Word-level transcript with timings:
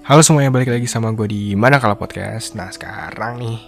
Halo 0.00 0.24
semuanya, 0.24 0.48
balik 0.48 0.72
lagi 0.72 0.88
sama 0.88 1.12
gue 1.12 1.28
di 1.28 1.52
Mana 1.52 1.76
Kalau 1.76 1.92
Podcast. 1.92 2.56
Nah 2.56 2.72
sekarang 2.72 3.36
nih, 3.36 3.60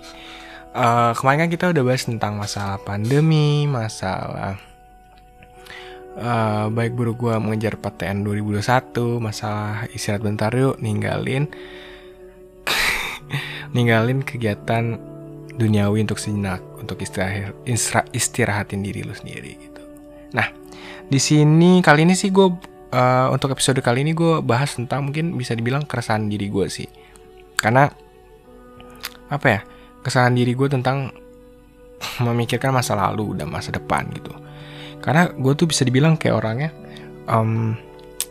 uh, 0.72 1.12
kemarin 1.12 1.44
kan 1.44 1.50
kita 1.52 1.64
udah 1.76 1.84
bahas 1.84 2.08
tentang 2.08 2.40
masalah 2.40 2.80
pandemi, 2.80 3.68
masalah 3.68 4.56
uh, 6.16 6.72
baik 6.72 6.96
buruk 6.96 7.20
gue 7.20 7.36
mengejar 7.36 7.76
PTN 7.76 8.24
2021, 8.24 9.20
masalah 9.20 9.84
istirahat 9.92 10.24
bentar 10.24 10.48
yuk, 10.56 10.80
ninggalin 10.80 11.52
ninggalin 13.76 14.24
kegiatan 14.24 14.96
duniawi 15.60 16.00
untuk 16.00 16.16
sejenak, 16.16 16.64
untuk 16.80 16.96
istirahat 17.04 17.52
istirahatin 18.16 18.80
diri 18.80 19.04
lu 19.04 19.12
sendiri 19.12 19.52
gitu. 19.68 19.82
Nah, 20.32 20.48
di 21.12 21.20
sini 21.20 21.84
kali 21.84 22.08
ini 22.08 22.16
sih 22.16 22.32
gue 22.32 22.71
uh, 22.92 23.28
untuk 23.32 23.56
episode 23.56 23.80
kali 23.80 24.04
ini 24.04 24.12
gue 24.12 24.44
bahas 24.44 24.76
tentang 24.76 25.08
mungkin 25.08 25.34
bisa 25.34 25.56
dibilang 25.56 25.88
keresahan 25.88 26.28
diri 26.28 26.46
gue 26.52 26.66
sih. 26.68 26.86
Karena 27.56 27.88
apa 29.32 29.46
ya 29.48 29.60
kesalahan 30.04 30.36
diri 30.36 30.52
gue 30.52 30.68
tentang 30.68 31.10
memikirkan 32.26 32.70
masa 32.70 32.94
lalu 32.94 33.34
dan 33.40 33.48
masa 33.48 33.72
depan 33.72 34.06
gitu. 34.14 34.32
Karena 35.02 35.26
gue 35.32 35.52
tuh 35.58 35.66
bisa 35.66 35.82
dibilang 35.82 36.14
kayak 36.14 36.36
orangnya 36.38 36.70
um, 37.26 37.74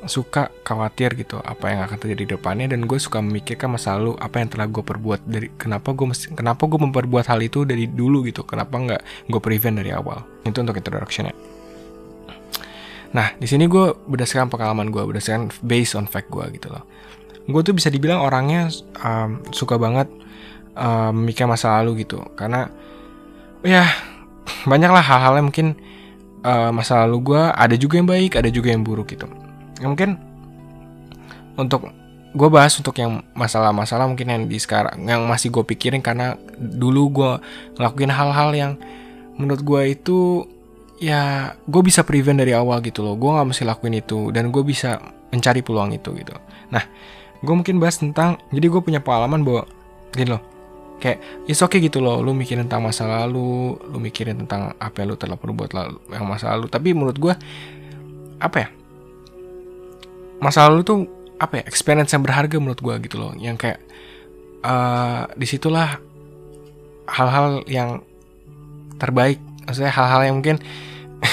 suka 0.07 0.49
khawatir 0.65 1.13
gitu 1.13 1.37
apa 1.45 1.69
yang 1.69 1.85
akan 1.85 1.97
terjadi 2.01 2.23
di 2.25 2.29
depannya 2.33 2.73
dan 2.73 2.89
gue 2.89 2.97
suka 2.97 3.21
memikirkan 3.21 3.77
masa 3.77 3.93
lalu 4.01 4.17
apa 4.17 4.41
yang 4.41 4.49
telah 4.49 4.65
gue 4.65 4.81
perbuat 4.81 5.21
dari 5.29 5.53
kenapa 5.53 5.93
gue 5.93 6.09
mesti 6.09 6.33
kenapa 6.33 6.65
gue 6.65 6.79
memperbuat 6.81 7.29
hal 7.29 7.37
itu 7.45 7.69
dari 7.69 7.85
dulu 7.85 8.25
gitu 8.25 8.41
kenapa 8.41 8.81
nggak 8.81 9.01
gue 9.29 9.41
prevent 9.43 9.77
dari 9.77 9.91
awal. 9.91 10.23
Itu 10.47 10.63
untuk 10.63 10.79
introductionnya 10.79 11.50
Nah, 13.11 13.35
di 13.35 13.47
sini 13.47 13.67
gue 13.67 13.91
berdasarkan 14.07 14.47
pengalaman 14.47 14.87
gue, 14.87 15.03
berdasarkan 15.03 15.51
based 15.63 15.99
on 15.99 16.07
fact 16.07 16.31
gue 16.31 16.43
gitu 16.55 16.71
loh. 16.71 16.87
Gue 17.47 17.61
tuh 17.65 17.75
bisa 17.75 17.91
dibilang 17.91 18.23
orangnya 18.23 18.71
um, 19.03 19.43
suka 19.51 19.75
banget 19.75 20.07
um, 20.79 21.27
mikir 21.27 21.43
masa 21.43 21.81
lalu 21.81 22.07
gitu, 22.07 22.23
karena 22.39 22.71
ya 23.67 23.83
banyaklah 24.71 25.03
hal-hal 25.03 25.43
yang 25.43 25.47
mungkin 25.51 25.75
uh, 26.47 26.71
masa 26.71 27.03
lalu 27.03 27.35
gue 27.35 27.41
ada 27.51 27.75
juga 27.75 27.99
yang 27.99 28.07
baik, 28.07 28.39
ada 28.39 28.47
juga 28.47 28.71
yang 28.71 28.87
buruk 28.87 29.11
gitu. 29.11 29.27
Ya, 29.83 29.91
mungkin 29.91 30.15
untuk 31.59 31.91
gue 32.31 32.47
bahas 32.47 32.71
untuk 32.79 32.95
yang 32.95 33.27
masalah-masalah 33.35 34.07
mungkin 34.07 34.31
yang 34.31 34.41
di 34.47 34.55
sekarang 34.55 35.03
yang 35.03 35.27
masih 35.27 35.51
gue 35.51 35.67
pikirin 35.67 35.99
karena 35.99 36.39
dulu 36.55 37.11
gue 37.11 37.31
ngelakuin 37.75 38.07
hal-hal 38.07 38.49
yang 38.55 38.71
menurut 39.35 39.59
gue 39.59 39.81
itu 39.91 40.47
ya 41.01 41.51
gue 41.65 41.81
bisa 41.81 42.05
prevent 42.05 42.37
dari 42.37 42.53
awal 42.53 42.77
gitu 42.85 43.01
loh. 43.01 43.17
Gue 43.17 43.33
nggak 43.33 43.47
mesti 43.49 43.63
lakuin 43.65 43.97
itu 43.97 44.29
dan 44.29 44.53
gue 44.53 44.61
bisa 44.61 45.01
mencari 45.33 45.65
peluang 45.65 45.97
itu 45.97 46.13
gitu. 46.13 46.37
Nah 46.69 46.85
gue 47.41 47.53
mungkin 47.57 47.81
bahas 47.81 47.97
tentang 47.97 48.37
jadi 48.53 48.69
gue 48.69 48.81
punya 48.85 49.01
pengalaman 49.01 49.41
bahwa 49.41 49.65
gitu 50.13 50.37
loh 50.37 50.43
kayak 51.01 51.49
it's 51.49 51.65
okay 51.65 51.81
gitu 51.81 51.97
loh 51.97 52.21
lu 52.21 52.37
mikirin 52.37 52.69
tentang 52.69 52.85
masa 52.85 53.09
lalu 53.09 53.73
lu 53.89 53.97
mikirin 53.97 54.45
tentang 54.45 54.77
apa 54.77 55.01
yang 55.01 55.09
lu 55.09 55.17
telah 55.17 55.33
perbuat 55.33 55.73
lalu 55.73 55.97
yang 56.13 56.25
masa 56.29 56.53
lalu. 56.53 56.69
Tapi 56.69 56.93
menurut 56.93 57.17
gue 57.17 57.33
apa 58.37 58.57
ya 58.61 58.69
masa 60.37 60.69
lalu 60.69 60.85
tuh 60.85 60.97
apa 61.41 61.61
ya 61.61 61.63
experience 61.65 62.13
yang 62.13 62.21
berharga 62.21 62.61
menurut 62.61 62.77
gue 62.77 62.95
gitu 63.09 63.17
loh. 63.17 63.33
Yang 63.33 63.57
kayak 63.57 63.79
uh, 64.61 65.25
di 65.33 65.49
situlah 65.49 65.97
hal-hal 67.09 67.65
yang 67.65 68.05
terbaik 69.01 69.41
maksudnya 69.71 69.93
hal-hal 69.95 70.21
yang 70.27 70.35
mungkin 70.43 70.59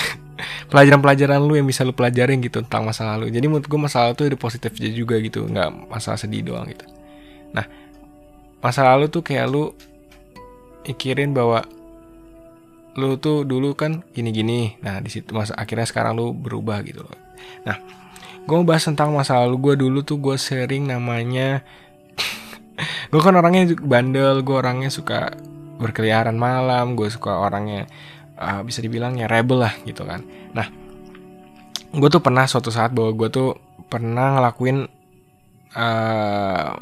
pelajaran-pelajaran 0.71 1.43
lu 1.43 1.59
yang 1.59 1.67
bisa 1.67 1.83
lu 1.83 1.91
pelajarin 1.91 2.39
gitu 2.39 2.63
tentang 2.63 2.87
masa 2.87 3.11
lalu. 3.11 3.35
Jadi 3.35 3.51
menurut 3.51 3.67
gue 3.67 3.81
masa 3.83 4.07
lalu 4.07 4.15
tuh 4.15 4.25
ada 4.31 4.39
positifnya 4.39 4.89
juga 4.95 5.19
gitu 5.19 5.43
nggak 5.43 5.91
masalah 5.91 6.15
sedih 6.15 6.47
doang 6.47 6.71
gitu. 6.71 6.87
Nah 7.51 7.67
masa 8.63 8.87
lalu 8.87 9.11
tuh 9.11 9.27
kayak 9.27 9.51
lu 9.51 9.75
mikirin 10.87 11.35
bahwa 11.35 11.67
lu 12.95 13.19
tuh 13.19 13.43
dulu 13.43 13.75
kan 13.75 14.07
gini-gini. 14.15 14.79
Nah 14.79 15.03
di 15.03 15.11
situ 15.11 15.35
masa 15.35 15.59
akhirnya 15.59 15.91
sekarang 15.91 16.15
lu 16.15 16.31
berubah 16.31 16.87
gitu 16.87 17.03
loh. 17.03 17.19
Nah 17.67 17.77
gue 18.49 18.57
mau 18.57 18.65
bahas 18.65 18.87
tentang 18.87 19.13
masa 19.13 19.37
lalu 19.45 19.61
gue 19.61 19.75
dulu 19.85 20.01
tuh 20.01 20.17
gue 20.17 20.41
sharing 20.41 20.89
namanya 20.89 21.61
gue 23.13 23.21
kan 23.21 23.37
orangnya 23.37 23.77
bandel 23.77 24.41
gue 24.41 24.57
orangnya 24.57 24.89
suka 24.89 25.37
berkeliaran 25.77 26.33
malam 26.33 26.97
gue 26.97 27.13
suka 27.13 27.37
orangnya 27.37 27.85
uh, 28.39 28.63
bisa 28.63 28.81
dibilang 28.81 29.19
ya 29.19 29.27
rebel 29.27 29.67
lah 29.67 29.75
gitu 29.85 30.07
kan. 30.07 30.23
Nah 30.55 30.67
gue 31.89 32.09
tuh 32.09 32.23
pernah 32.23 32.45
suatu 32.47 32.71
saat 32.71 32.95
bahwa 32.95 33.13
gue 33.17 33.29
tuh 33.29 33.49
pernah 33.89 34.39
ngelakuin 34.39 34.87
uh, 35.75 36.73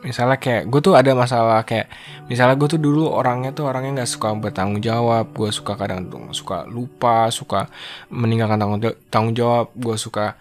misalnya 0.00 0.40
kayak 0.40 0.72
gue 0.72 0.80
tuh 0.80 0.96
ada 0.96 1.12
masalah 1.12 1.60
kayak 1.68 1.92
misalnya 2.24 2.56
gue 2.56 2.68
tuh 2.72 2.80
dulu 2.80 3.10
orangnya 3.12 3.52
tuh 3.52 3.68
orangnya 3.68 4.00
nggak 4.00 4.10
suka 4.10 4.32
bertanggung 4.32 4.80
jawab 4.80 5.28
gue 5.36 5.50
suka 5.52 5.76
kadang 5.76 6.08
tuh 6.08 6.24
suka 6.32 6.64
lupa 6.64 7.28
suka 7.28 7.68
meninggalkan 8.08 8.56
tanggung 8.56 8.80
tanggung 9.12 9.36
jawab 9.36 9.68
gue 9.76 9.96
suka 10.00 10.40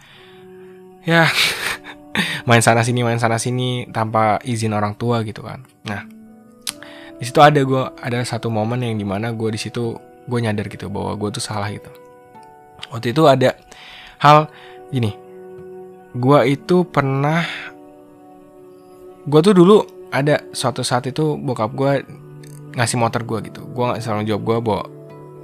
ya 1.04 1.28
main 2.48 2.64
sana 2.64 2.88
sini 2.88 3.04
main 3.04 3.20
sana 3.20 3.36
sini 3.36 3.90
tanpa 3.92 4.40
izin 4.48 4.72
orang 4.72 4.96
tua 4.96 5.22
gitu 5.28 5.44
kan. 5.44 5.68
Nah 5.86 6.08
di 7.20 7.28
situ 7.28 7.44
ada 7.44 7.60
gue 7.60 7.84
ada 8.00 8.24
satu 8.24 8.48
momen 8.48 8.80
yang 8.80 8.96
di 8.96 9.04
mana 9.04 9.36
gue 9.36 9.50
di 9.52 9.60
situ 9.60 10.00
gue 10.30 10.40
nyadar 10.46 10.70
gitu 10.70 10.88
bahwa 10.94 11.18
gue 11.18 11.30
tuh 11.34 11.42
salah 11.42 11.74
gitu. 11.74 11.90
Waktu 12.94 13.12
itu 13.12 13.26
ada 13.26 13.58
hal 14.22 14.48
gini. 14.94 15.18
Gue 16.14 16.54
itu 16.54 16.86
pernah 16.86 17.44
gue 19.26 19.40
tuh 19.42 19.54
dulu 19.54 19.78
ada 20.10 20.42
suatu 20.54 20.82
saat 20.82 21.06
itu 21.10 21.38
bokap 21.38 21.74
gue 21.74 21.92
ngasih 22.78 22.98
motor 23.02 23.26
gue 23.26 23.50
gitu. 23.50 23.66
Gue 23.74 23.84
nggak 23.90 24.02
selalu 24.02 24.30
jawab 24.30 24.44
gue 24.46 24.58
bahwa 24.62 24.84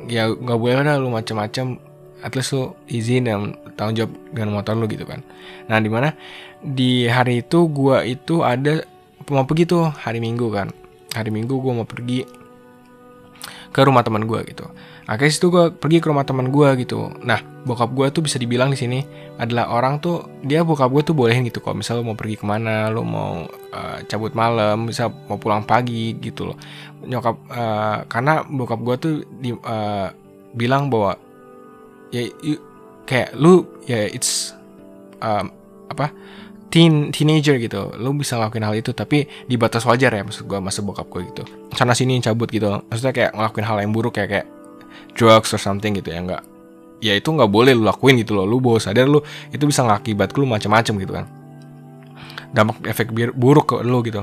ya 0.06 0.29
nggak 0.29 0.59
boleh 0.62 0.75
lah 0.85 0.97
lu 1.02 1.09
macem-macem. 1.09 1.81
At 2.25 2.34
least 2.34 2.57
lu 2.57 2.73
izin 2.90 3.29
dan 3.29 3.53
tanggung 3.78 3.97
jawab 4.06 4.13
dengan 4.34 4.57
motor 4.57 4.73
lu 4.73 4.85
gitu 4.90 5.06
kan. 5.06 5.22
Nah 5.69 5.78
di 5.78 5.90
mana 5.90 6.13
di 6.62 7.06
hari 7.06 7.46
itu 7.46 7.69
gue 7.69 7.97
itu 8.09 8.41
ada 8.41 8.81
mau 9.29 9.46
pergi 9.46 9.69
tuh 9.69 9.90
hari 9.90 10.17
minggu 10.17 10.50
kan. 10.50 10.73
Hari 11.13 11.29
minggu 11.29 11.62
gue 11.62 11.73
mau 11.73 11.85
pergi 11.85 12.44
ke 13.75 13.84
rumah 13.84 14.08
teman 14.08 14.24
gue 14.24 14.40
gitu. 14.47 14.72
Akhirnya 15.03 15.36
situ 15.36 15.52
gue 15.52 15.68
pergi 15.75 16.00
ke 16.00 16.08
rumah 16.08 16.24
teman 16.24 16.47
gue 16.47 16.69
gitu. 16.80 17.12
Nah, 17.28 17.44
bokap 17.68 17.91
gue 17.91 18.08
tuh 18.08 18.24
bisa 18.24 18.40
dibilang 18.40 18.72
di 18.72 18.80
sini 18.80 19.03
adalah 19.36 19.68
orang 19.68 20.00
tuh 20.00 20.40
dia 20.47 20.63
bokap 20.63 20.88
gue 20.88 21.12
tuh 21.12 21.12
bolehin 21.12 21.44
gitu 21.44 21.59
kalau 21.59 21.84
misal 21.84 22.00
lo 22.00 22.08
mau 22.08 22.16
pergi 22.16 22.40
ke 22.40 22.47
mana, 22.47 22.88
lo 22.88 23.03
mau 23.03 23.44
uh, 23.52 23.97
cabut 24.08 24.31
malam, 24.31 24.88
bisa 24.88 25.12
mau 25.28 25.35
pulang 25.35 25.68
pagi 25.68 26.16
gitu 26.24 26.56
loh. 26.56 26.58
Nyokap 27.03 27.35
uh, 27.52 27.97
karena 28.08 28.47
bokap 28.47 28.80
gue 28.80 28.96
tuh 28.96 29.14
di, 29.44 29.52
uh, 29.52 30.08
bilang 30.56 30.88
bahwa 30.88 31.19
ya 32.16 32.31
kayak 33.03 33.35
lu 33.35 33.68
ya 33.84 34.08
it's 34.08 34.56
um, 35.19 35.52
apa 35.91 36.16
teen 36.70 37.14
teenager 37.14 37.56
gitu. 37.62 37.94
Lo 37.96 38.12
bisa 38.12 38.36
ngelakuin 38.36 38.66
hal 38.66 38.76
itu 38.76 38.92
tapi 38.92 39.30
di 39.48 39.56
batas 39.56 39.86
wajar 39.88 40.12
ya 40.12 40.22
maksud 40.26 40.44
gue 40.50 40.59
masa 40.59 40.84
bokap 40.84 41.08
gue 41.08 41.22
gitu. 41.31 41.44
Sana 41.76 41.96
sini 41.96 42.20
cabut 42.20 42.50
gitu. 42.52 42.84
Maksudnya 42.90 43.14
kayak 43.14 43.31
ngelakuin 43.36 43.66
hal 43.66 43.78
yang 43.81 43.92
buruk 43.96 44.18
kayak 44.18 44.30
kayak 44.30 44.48
drugs 45.16 45.56
or 45.56 45.62
something 45.62 45.96
gitu 45.96 46.12
ya 46.12 46.20
nggak 46.20 46.44
ya 47.00 47.14
itu 47.16 47.28
nggak 47.31 47.48
boleh 47.52 47.72
lo 47.72 47.88
lakuin 47.88 48.20
gitu 48.20 48.36
loh. 48.36 48.44
Lo 48.44 48.59
bawa 48.59 48.80
sadar 48.81 49.08
lo 49.08 49.24
itu 49.52 49.64
bisa 49.64 49.86
ngakibat 49.88 50.36
lo 50.36 50.44
macam-macam 50.48 50.94
gitu 51.00 51.14
kan. 51.16 51.26
Dampak 52.56 52.84
efek 52.88 53.12
buruk 53.36 53.66
ke 53.72 53.76
lo 53.84 54.00
gitu. 54.03 54.22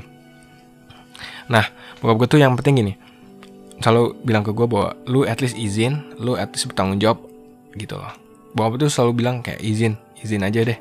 Nah 1.48 1.64
bokap 2.04 2.16
gue 2.20 2.28
tuh 2.36 2.40
yang 2.42 2.52
penting 2.58 2.84
gini. 2.84 2.94
Selalu 3.82 4.14
bilang 4.22 4.46
ke 4.46 4.54
gue 4.54 4.66
bahwa 4.68 4.94
lu 5.10 5.26
at 5.26 5.42
least 5.42 5.58
izin 5.58 6.14
lu 6.20 6.38
at 6.38 6.52
least 6.54 6.70
bertanggung 6.70 7.00
jawab 7.00 7.18
gitu 7.74 7.96
loh. 7.96 8.12
Bokap 8.52 8.76
tuh 8.76 8.92
selalu 8.92 9.12
bilang 9.24 9.40
kayak 9.40 9.64
izin 9.64 9.96
izin 10.22 10.44
aja 10.46 10.62
deh 10.62 10.78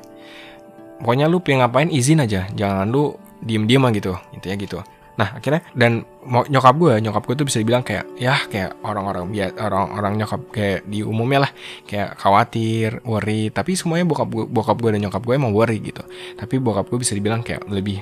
pokoknya 1.02 1.26
lu 1.26 1.42
pengen 1.42 1.66
ngapain 1.66 1.90
izin 1.90 2.22
aja. 2.22 2.46
Jangan 2.54 2.86
lu 2.88 3.18
diem 3.42 3.66
diem 3.66 3.82
gitu. 3.92 4.14
Intinya 4.32 4.56
gitu. 4.56 4.78
Nah 5.12 5.36
akhirnya 5.36 5.60
dan 5.76 6.08
nyokap 6.24 6.74
gue 6.80 6.94
nyokap 7.04 7.22
gue 7.28 7.34
tuh 7.36 7.46
bisa 7.50 7.60
dibilang 7.60 7.84
kayak 7.84 8.08
ya 8.16 8.38
kayak 8.48 8.80
orang-orang 8.80 9.28
biar 9.28 9.52
orang-orang 9.60 10.24
nyokap 10.24 10.40
kayak 10.48 10.88
di 10.88 11.04
umumnya 11.04 11.44
lah. 11.44 11.52
Kayak 11.84 12.16
khawatir 12.16 13.04
worry. 13.04 13.52
Tapi 13.52 13.76
semuanya 13.76 14.08
bokap 14.08 14.28
gue 14.32 14.44
bokap 14.48 14.78
gue 14.80 14.90
dan 14.96 15.00
nyokap 15.04 15.22
gue 15.26 15.34
emang 15.36 15.52
worry 15.52 15.82
gitu. 15.82 16.00
Tapi 16.38 16.54
bokap 16.62 16.88
gue 16.88 17.02
bisa 17.02 17.12
dibilang 17.12 17.44
kayak 17.44 17.68
lebih 17.68 18.00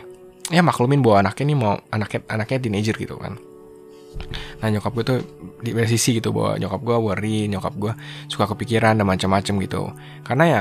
ya 0.50 0.62
maklumin 0.67 0.99
bahwa 0.99 1.26
anaknya 1.26 1.44
ini 1.46 1.55
mau 1.55 1.79
anaknya 1.91 2.20
anaknya 2.31 2.58
teenager 2.62 2.94
gitu 2.94 3.19
kan. 3.19 3.38
Nah 4.61 4.69
nyokap 4.69 4.93
gue 4.93 5.05
tuh 5.06 5.19
di 5.62 5.70
sisi 5.87 6.19
gitu 6.19 6.35
bahwa 6.35 6.58
nyokap 6.58 6.81
gue 6.82 6.96
worry 6.99 7.49
nyokap 7.49 7.75
gue 7.79 7.93
suka 8.29 8.50
kepikiran 8.55 8.99
dan 8.99 9.06
macam-macam 9.06 9.55
gitu. 9.62 9.82
Karena 10.26 10.44
ya 10.46 10.61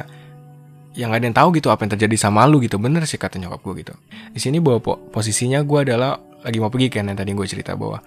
yang 0.99 1.15
gak 1.15 1.23
ada 1.23 1.27
yang 1.31 1.37
tahu 1.39 1.49
gitu 1.55 1.71
apa 1.71 1.87
yang 1.87 1.95
terjadi 1.95 2.15
sama 2.19 2.43
lu 2.43 2.59
gitu. 2.59 2.75
Bener 2.75 3.07
sih 3.07 3.15
kata 3.15 3.39
nyokap 3.39 3.63
gue 3.63 3.87
gitu. 3.87 3.93
Di 4.35 4.39
sini 4.43 4.59
bahwa 4.59 4.83
po 4.83 4.93
posisinya 4.99 5.63
gue 5.63 5.79
adalah 5.87 6.19
lagi 6.43 6.59
mau 6.59 6.67
pergi 6.67 6.91
kan 6.91 7.07
yang 7.07 7.15
tadi 7.15 7.31
gue 7.31 7.47
cerita 7.47 7.79
bahwa 7.79 8.03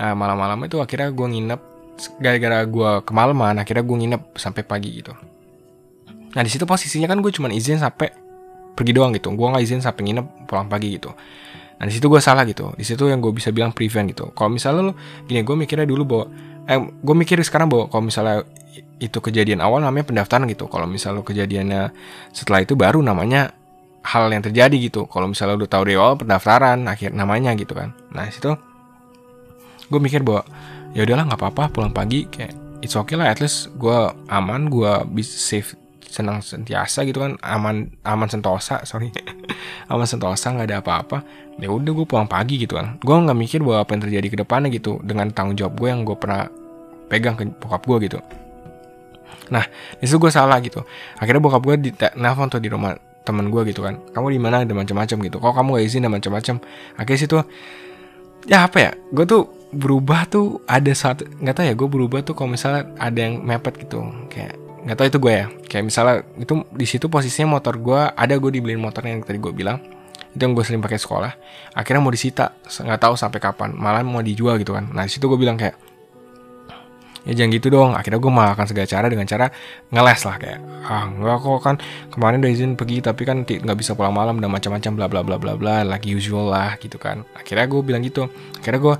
nah, 0.00 0.16
malam-malam 0.16 0.64
itu 0.64 0.80
akhirnya 0.80 1.12
gue 1.12 1.26
nginep 1.36 1.60
gara-gara 2.16 2.64
gue 2.64 2.90
kemalaman 3.04 3.60
akhirnya 3.60 3.84
gue 3.84 3.96
nginep 4.00 4.22
sampai 4.40 4.62
pagi 4.64 5.04
gitu. 5.04 5.12
Nah 6.32 6.40
di 6.40 6.48
situ 6.48 6.64
posisinya 6.64 7.04
kan 7.12 7.20
gue 7.20 7.28
cuma 7.28 7.52
izin 7.52 7.76
sampai 7.76 8.08
pergi 8.72 8.92
doang 8.96 9.12
gitu. 9.12 9.28
Gue 9.36 9.46
nggak 9.52 9.64
izin 9.68 9.84
sampai 9.84 10.00
nginep 10.08 10.48
pulang 10.48 10.64
pagi 10.72 10.96
gitu. 10.96 11.12
Nah 11.76 11.84
di 11.84 11.92
situ 11.92 12.08
gue 12.08 12.20
salah 12.24 12.48
gitu. 12.48 12.72
Di 12.72 12.84
situ 12.88 13.04
yang 13.04 13.20
gue 13.20 13.32
bisa 13.36 13.52
bilang 13.52 13.76
prevent 13.76 14.08
gitu. 14.08 14.32
Kalau 14.32 14.48
misalnya 14.48 14.80
lo 14.88 14.92
gini 15.28 15.44
gue 15.44 15.56
mikirnya 15.60 15.84
dulu 15.84 16.02
bahwa 16.08 16.24
eh 16.64 16.78
gue 16.80 17.14
mikir 17.20 17.36
sekarang 17.44 17.68
bahwa 17.68 17.92
kalau 17.92 18.08
misalnya 18.08 18.48
itu 19.00 19.18
kejadian 19.18 19.64
awal 19.64 19.80
namanya 19.80 20.08
pendaftaran 20.08 20.44
gitu. 20.50 20.68
Kalau 20.68 20.84
misalnya 20.84 21.24
kejadiannya 21.24 21.82
setelah 22.30 22.60
itu 22.62 22.76
baru 22.76 23.00
namanya 23.00 23.56
hal 24.04 24.28
yang 24.32 24.44
terjadi 24.44 24.76
gitu. 24.76 25.08
Kalau 25.08 25.28
misalnya 25.28 25.56
udah 25.60 25.68
tahu 25.68 25.82
dari 25.88 25.96
awal 25.96 26.16
pendaftaran 26.20 26.84
akhir 26.88 27.16
namanya 27.16 27.56
gitu 27.56 27.72
kan. 27.72 27.96
Nah 28.12 28.28
situ 28.28 28.52
gue 29.90 29.98
mikir 29.98 30.22
bahwa 30.22 30.46
ya 30.94 31.02
udahlah 31.02 31.26
nggak 31.26 31.40
apa-apa 31.40 31.64
pulang 31.74 31.90
pagi 31.90 32.22
kayak 32.30 32.54
it's 32.78 32.94
okay 32.94 33.18
lah 33.18 33.26
at 33.26 33.42
least 33.42 33.74
gue 33.74 33.98
aman 34.30 34.70
gue 34.70 34.92
bisa 35.10 35.34
safe 35.34 35.74
senang 36.06 36.42
sentiasa 36.42 37.06
gitu 37.08 37.22
kan. 37.24 37.40
Aman 37.40 37.96
aman 38.04 38.28
sentosa 38.28 38.82
sorry. 38.88 39.08
Aman 39.88 40.06
sentosa 40.06 40.52
nggak 40.52 40.68
ada 40.68 40.78
apa-apa. 40.84 41.18
Ya 41.56 41.68
udah 41.68 41.92
gue 41.92 42.06
pulang 42.08 42.28
pagi 42.28 42.60
gitu 42.60 42.76
kan. 42.76 43.00
Gue 43.00 43.16
nggak 43.16 43.38
mikir 43.38 43.60
bahwa 43.64 43.84
apa 43.84 43.96
yang 43.96 44.02
terjadi 44.04 44.26
ke 44.28 44.36
depannya 44.44 44.68
gitu 44.72 45.00
dengan 45.00 45.28
tanggung 45.32 45.56
jawab 45.56 45.76
gue 45.76 45.88
yang 45.88 46.04
gue 46.04 46.16
pernah 46.16 46.48
pegang 47.10 47.34
ke 47.34 47.44
bokap 47.58 47.82
gue 47.84 47.98
gitu 48.06 48.18
nah 49.50 49.66
itu 49.98 50.16
gue 50.16 50.30
salah 50.30 50.56
gitu. 50.62 50.86
Akhirnya 51.18 51.42
bokap 51.42 51.62
gue 51.66 51.76
di 51.78 51.90
nelfon 52.16 52.48
tuh 52.48 52.62
di 52.62 52.70
rumah 52.70 52.94
temen 53.26 53.52
gue 53.52 53.62
gitu 53.68 53.84
kan. 53.84 54.00
Kamu 54.10 54.26
di 54.32 54.40
mana? 54.40 54.64
Ada 54.64 54.72
macam-macam 54.72 55.16
gitu. 55.28 55.36
Kok 55.38 55.52
kamu 55.52 55.68
gak 55.76 55.84
izin 55.84 56.00
dan 56.06 56.12
macam-macam? 56.14 56.56
Akhirnya 56.96 57.20
situ 57.20 57.36
ya 58.48 58.64
apa 58.64 58.78
ya 58.80 58.90
gue 59.12 59.24
tuh 59.28 59.52
berubah 59.70 60.24
tuh 60.24 60.64
ada 60.64 60.88
satu 60.96 61.28
nggak 61.44 61.52
tahu 61.52 61.64
ya 61.68 61.74
gue 61.76 61.88
berubah 61.92 62.24
tuh 62.24 62.32
kalau 62.32 62.56
misalnya 62.56 62.88
ada 62.96 63.18
yang 63.18 63.44
mepet 63.44 63.74
gitu. 63.86 64.00
Kayak 64.32 64.56
nggak 64.86 64.96
tahu 64.96 65.06
itu 65.06 65.18
gue 65.20 65.32
ya. 65.34 65.46
Kayak 65.68 65.84
misalnya 65.86 66.16
itu 66.40 66.54
di 66.72 66.86
situ 66.88 67.06
posisinya 67.12 67.60
motor 67.60 67.76
gue 67.76 68.00
ada 68.00 68.34
gue 68.34 68.50
dibeliin 68.50 68.80
motor 68.80 69.04
yang 69.04 69.20
tadi 69.20 69.36
gue 69.36 69.52
bilang. 69.52 69.78
Itu 70.30 70.46
yang 70.46 70.54
gue 70.54 70.62
sering 70.62 70.80
pakai 70.80 70.98
sekolah. 70.98 71.32
Akhirnya 71.74 72.00
mau 72.00 72.14
disita 72.14 72.54
nggak 72.64 73.00
tahu 73.02 73.14
sampai 73.18 73.42
kapan. 73.42 73.74
Malah 73.74 74.06
mau 74.06 74.22
dijual 74.22 74.56
gitu 74.62 74.72
kan. 74.72 74.88
Nah 74.94 75.04
di 75.04 75.10
situ 75.12 75.26
gue 75.26 75.36
bilang 75.36 75.58
kayak 75.58 75.89
ya 77.28 77.32
jangan 77.36 77.50
gitu 77.52 77.68
dong. 77.68 77.90
Akhirnya 77.92 78.20
gue 78.20 78.32
malah 78.32 78.52
akan 78.56 78.66
segala 78.68 78.86
cara 78.88 79.06
dengan 79.12 79.26
cara 79.28 79.46
ngeles 79.92 80.20
lah 80.24 80.36
kayak 80.40 80.58
ah 80.88 81.04
nggak 81.06 81.38
kok 81.44 81.60
kan 81.60 81.76
kemarin 82.08 82.36
udah 82.40 82.52
izin 82.52 82.70
pergi 82.74 83.04
tapi 83.04 83.22
kan 83.28 83.44
nggak 83.44 83.78
bisa 83.78 83.92
pulang 83.92 84.14
malam 84.16 84.40
dan 84.40 84.48
macam-macam 84.48 84.92
bla 84.96 85.06
bla 85.06 85.20
bla 85.22 85.36
bla 85.36 85.52
bla 85.56 85.74
like 85.84 86.06
usual 86.08 86.48
lah 86.48 86.76
gitu 86.80 86.96
kan. 86.96 87.26
Akhirnya 87.36 87.66
gue 87.68 87.80
bilang 87.84 88.02
gitu. 88.04 88.28
Akhirnya 88.56 88.80
gue 88.80 88.94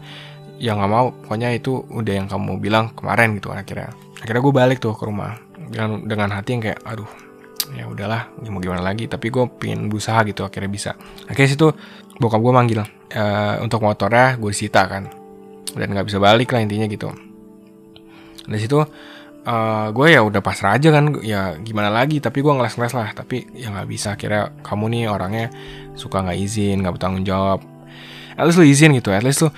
ya 0.60 0.76
nggak 0.76 0.90
mau. 0.90 1.12
Pokoknya 1.24 1.48
itu 1.56 1.84
udah 1.88 2.12
yang 2.12 2.26
kamu 2.28 2.60
bilang 2.60 2.92
kemarin 2.92 3.36
gitu 3.40 3.52
kan 3.52 3.64
akhirnya. 3.64 3.90
Akhirnya 4.20 4.42
gue 4.44 4.54
balik 4.54 4.78
tuh 4.82 4.92
ke 4.92 5.04
rumah 5.08 5.40
dengan 5.70 6.04
dengan 6.04 6.28
hati 6.36 6.50
yang 6.58 6.62
kayak 6.64 6.80
aduh 6.84 7.08
ya 7.70 7.86
udahlah 7.86 8.28
mau 8.50 8.60
gimana 8.60 8.84
lagi? 8.84 9.08
Tapi 9.08 9.32
gue 9.32 9.44
pengen 9.56 9.88
berusaha 9.88 10.20
gitu 10.28 10.44
akhirnya 10.44 10.70
bisa. 10.70 10.90
Akhirnya 11.24 11.48
situ 11.56 11.68
bokap 12.20 12.42
gue 12.44 12.52
manggil 12.52 12.80
e, 13.08 13.22
untuk 13.64 13.80
motornya 13.80 14.36
gue 14.36 14.52
sita 14.52 14.84
kan. 14.84 15.08
Dan 15.70 15.94
nggak 15.94 16.10
bisa 16.10 16.18
balik 16.18 16.50
lah 16.50 16.66
intinya 16.66 16.90
gitu 16.90 17.29
dari 18.50 18.60
situ 18.60 18.82
uh, 18.82 19.86
gue 19.94 20.06
ya 20.10 20.20
udah 20.26 20.42
pasrah 20.42 20.76
aja 20.76 20.90
kan 20.90 21.16
ya 21.22 21.54
gimana 21.62 21.88
lagi 21.88 22.18
tapi 22.18 22.42
gue 22.42 22.50
ngeles-ngeles 22.50 22.94
lah. 22.98 23.08
Tapi 23.14 23.54
ya 23.54 23.70
nggak 23.70 23.88
bisa 23.88 24.18
kira 24.18 24.50
kamu 24.66 24.84
nih 24.92 25.02
orangnya 25.06 25.46
suka 25.94 26.26
nggak 26.26 26.38
izin 26.42 26.82
nggak 26.82 26.98
bertanggung 26.98 27.24
jawab. 27.24 27.62
At 28.34 28.44
least 28.48 28.58
lu 28.58 28.66
izin 28.66 28.90
gitu 28.98 29.14
at 29.14 29.22
least 29.22 29.46
lu 29.46 29.50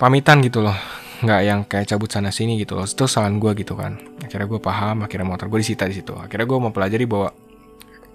pamitan 0.00 0.40
gitu 0.40 0.64
loh. 0.64 0.76
Nggak 1.20 1.40
yang 1.44 1.60
kayak 1.68 1.86
cabut 1.92 2.08
sana 2.08 2.32
sini 2.32 2.56
gitu 2.56 2.74
loh. 2.74 2.88
Itu 2.88 3.04
kesalahan 3.04 3.36
gue 3.36 3.52
gitu 3.60 3.76
kan. 3.76 4.00
Akhirnya 4.24 4.48
gue 4.48 4.60
paham 4.60 5.04
akhirnya 5.04 5.28
motor 5.28 5.46
gue 5.52 5.60
disita 5.60 5.84
di 5.84 5.94
situ. 6.00 6.16
Akhirnya 6.16 6.48
gue 6.48 6.58
mempelajari 6.58 7.04
bahwa 7.04 7.28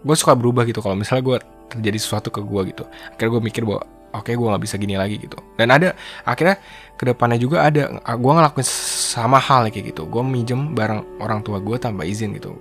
gue 0.01 0.15
suka 0.17 0.33
berubah 0.33 0.65
gitu. 0.65 0.81
Kalau 0.81 0.97
misalnya 0.97 1.23
gue 1.23 1.37
terjadi 1.69 1.97
sesuatu 2.01 2.33
ke 2.33 2.41
gue 2.41 2.61
gitu 2.73 2.83
akhirnya 3.13 3.31
gue 3.37 3.41
mikir 3.45 3.63
bahwa 3.63 3.85
oke 4.13 4.29
okay, 4.29 4.33
gue 4.37 4.47
nggak 4.47 4.63
bisa 4.63 4.75
gini 4.77 4.95
lagi 4.97 5.17
gitu. 5.21 5.37
Dan 5.55 5.73
ada 5.73 5.95
akhirnya 6.25 6.57
ke 6.99 7.03
depannya 7.07 7.39
juga 7.39 7.63
ada 7.63 8.01
gue 8.01 8.31
ngelakuin 8.33 8.67
sama 9.15 9.39
hal 9.39 9.71
kayak 9.71 9.95
gitu. 9.95 10.05
Gue 10.09 10.21
minjem 10.25 10.75
barang 10.75 11.23
orang 11.23 11.39
tua 11.41 11.63
gue 11.63 11.77
tanpa 11.79 12.03
izin 12.03 12.35
gitu. 12.35 12.57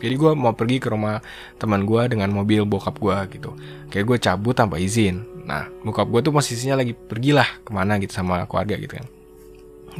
Jadi 0.00 0.14
gue 0.16 0.32
mau 0.32 0.56
pergi 0.56 0.80
ke 0.80 0.88
rumah 0.88 1.20
teman 1.60 1.84
gue 1.84 2.02
dengan 2.08 2.32
mobil 2.32 2.64
bokap 2.64 2.96
gue 2.96 3.16
gitu. 3.36 3.52
Kayak 3.92 4.04
gue 4.08 4.16
cabut 4.22 4.54
tanpa 4.56 4.80
izin. 4.80 5.44
Nah 5.44 5.68
bokap 5.84 6.08
gue 6.08 6.20
tuh 6.24 6.32
posisinya 6.32 6.80
lagi 6.80 6.96
pergilah 6.96 7.46
ke 7.60 7.70
mana 7.74 8.00
gitu 8.00 8.16
sama 8.16 8.48
keluarga 8.48 8.80
gitu 8.80 8.96
kan. 8.96 9.06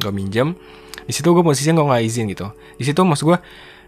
Gue 0.01 0.09
minjem 0.09 0.57
di 1.05 1.13
situ 1.13 1.29
gue 1.29 1.43
posisinya 1.45 1.81
gue 1.81 1.85
nggak 1.85 2.03
izin 2.07 2.25
gitu. 2.33 2.47
Di 2.79 2.83
situ 2.87 3.01
maksud 3.03 3.25
gue 3.29 3.39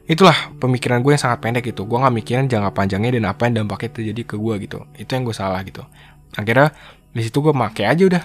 itulah 0.04 0.36
pemikiran 0.60 1.00
gue 1.00 1.16
yang 1.16 1.24
sangat 1.24 1.40
pendek 1.42 1.74
gitu. 1.74 1.88
Gue 1.88 1.98
nggak 1.98 2.14
mikirin 2.14 2.46
jangka 2.46 2.76
panjangnya 2.76 3.18
dan 3.18 3.26
apa 3.32 3.48
yang 3.48 3.66
dampaknya 3.66 3.90
terjadi 3.96 4.22
ke 4.22 4.36
gue 4.38 4.54
gitu. 4.70 4.80
Itu 5.00 5.10
yang 5.16 5.24
gue 5.26 5.36
salah 5.36 5.64
gitu. 5.66 5.82
Akhirnya 6.36 6.76
di 7.14 7.22
situ 7.22 7.38
gue 7.40 7.54
make 7.54 7.86
aja 7.86 8.04
udah. 8.10 8.24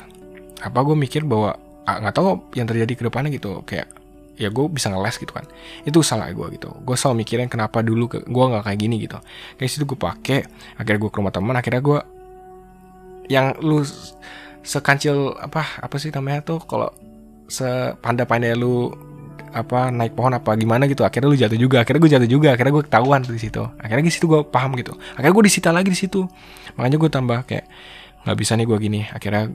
Apa 0.64 0.80
gue 0.82 0.96
mikir 0.96 1.22
bahwa 1.28 1.54
ah, 1.84 1.96
nggak 2.00 2.14
tahu 2.16 2.28
yang 2.56 2.66
terjadi 2.66 2.92
ke 2.96 3.02
depannya 3.04 3.30
gitu. 3.30 3.62
Kayak 3.68 3.92
ya 4.40 4.48
gue 4.48 4.64
bisa 4.72 4.88
ngeles 4.88 5.20
gitu 5.20 5.30
kan. 5.30 5.44
Itu 5.84 6.00
salah 6.00 6.32
gue 6.32 6.46
gitu. 6.56 6.72
Gue 6.82 6.96
selalu 6.96 7.22
mikirin 7.22 7.52
kenapa 7.52 7.84
dulu 7.84 8.08
ke 8.08 8.24
gue 8.24 8.44
nggak 8.48 8.64
kayak 8.64 8.78
gini 8.80 8.96
gitu. 9.04 9.20
Kayak 9.60 9.70
situ 9.70 9.84
gue 9.84 9.98
pakai 10.00 10.48
akhirnya 10.80 10.98
gue 11.04 11.10
ke 11.12 11.16
rumah 11.20 11.32
teman 11.34 11.54
akhirnya 11.54 11.82
gue 11.84 12.00
yang 13.28 13.52
lu 13.60 13.84
sekancil 14.64 15.36
apa 15.36 15.84
apa 15.84 15.96
sih 16.00 16.08
namanya 16.08 16.40
tuh 16.56 16.60
kalau 16.64 16.88
sepanda-pandai 17.48 18.56
lu 18.56 18.92
apa 19.48 19.88
naik 19.88 20.12
pohon 20.12 20.36
apa 20.36 20.52
gimana 20.60 20.84
gitu 20.84 21.08
akhirnya 21.08 21.28
lu 21.32 21.38
jatuh 21.40 21.56
juga 21.56 21.80
akhirnya 21.80 22.00
gue 22.04 22.12
jatuh 22.12 22.28
juga 22.28 22.48
akhirnya 22.52 22.72
gue 22.72 22.84
ketahuan 22.88 23.20
di 23.24 23.40
situ. 23.40 23.62
Akhirnya 23.80 24.04
di 24.08 24.12
situ 24.12 24.24
gue 24.28 24.40
paham 24.48 24.76
gitu. 24.80 24.96
Akhirnya 25.16 25.34
gue 25.36 25.44
disita 25.44 25.68
lagi 25.72 25.92
di 25.92 25.98
situ. 25.98 26.24
Makanya 26.76 26.96
gue 26.96 27.10
tambah 27.12 27.38
kayak 27.48 27.66
nggak 28.24 28.36
bisa 28.38 28.54
nih 28.54 28.66
gue 28.66 28.78
gini. 28.78 29.00
Akhirnya 29.10 29.52